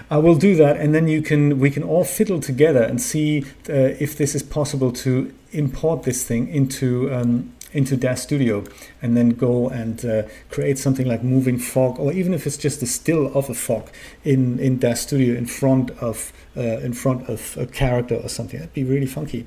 [0.09, 3.45] I will do that, and then you can we can all fiddle together and see
[3.69, 7.13] uh, if this is possible to import this thing into.
[7.15, 8.65] Um, into DAZ Studio
[9.01, 12.83] and then go and uh, create something like moving fog, or even if it's just
[12.83, 13.91] a still of a fog
[14.25, 18.59] in in DAZ Studio in front of uh, in front of a character or something.
[18.59, 19.47] That'd be really funky.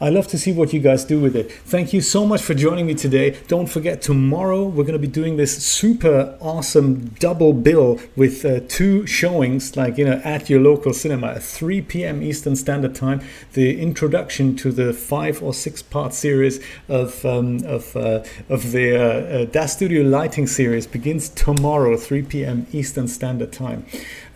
[0.00, 1.52] I love to see what you guys do with it.
[1.52, 3.36] Thank you so much for joining me today.
[3.48, 8.60] Don't forget tomorrow we're going to be doing this super awesome double bill with uh,
[8.68, 12.22] two showings, like you know, at your local cinema at 3 p.m.
[12.22, 13.20] Eastern Standard Time.
[13.52, 18.96] The introduction to the five or six part series of um, of uh, of the
[18.96, 22.66] uh, uh DAZ Studio Lighting series begins tomorrow, 3 p.m.
[22.72, 23.84] Eastern Standard Time.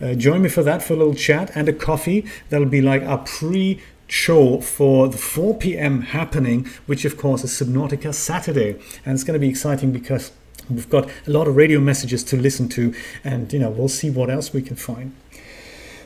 [0.01, 2.25] Uh, join me for that for a little chat and a coffee.
[2.49, 6.01] That'll be like a pre show for the 4 p.m.
[6.01, 8.79] happening, which of course is Subnautica Saturday.
[9.05, 10.31] And it's going to be exciting because
[10.69, 12.93] we've got a lot of radio messages to listen to,
[13.23, 15.15] and you know, we'll see what else we can find.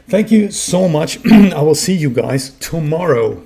[0.08, 1.20] Thank you so much.
[1.32, 3.44] I will see you guys tomorrow.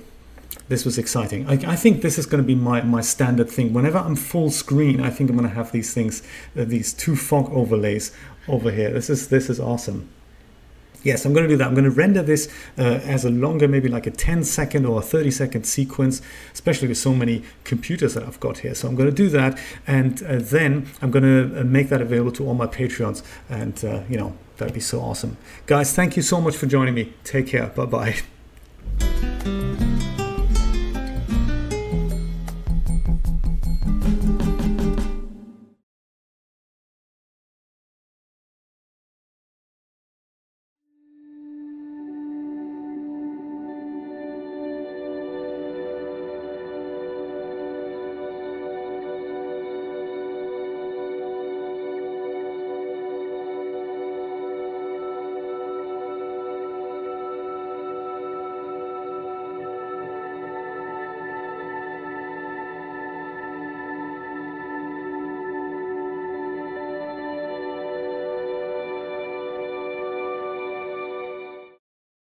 [0.68, 1.46] This was exciting.
[1.48, 3.74] I, I, think this is going to be my, my standard thing.
[3.74, 6.22] Whenever I'm full screen, I think I'm going to have these things,
[6.56, 8.12] uh, these two fog overlays
[8.52, 8.92] over here.
[8.92, 10.08] This is this is awesome.
[11.04, 11.66] Yes, I'm going to do that.
[11.66, 12.48] I'm going to render this
[12.78, 16.22] uh, as a longer, maybe like a 10 second or a 30 second sequence,
[16.52, 18.76] especially with so many computers that I've got here.
[18.76, 19.58] So I'm going to do that.
[19.84, 23.24] And uh, then I'm going to uh, make that available to all my Patreons.
[23.50, 25.38] And, uh, you know, that'd be so awesome.
[25.66, 27.12] Guys, thank you so much for joining me.
[27.24, 27.66] Take care.
[27.66, 28.14] Bye bye.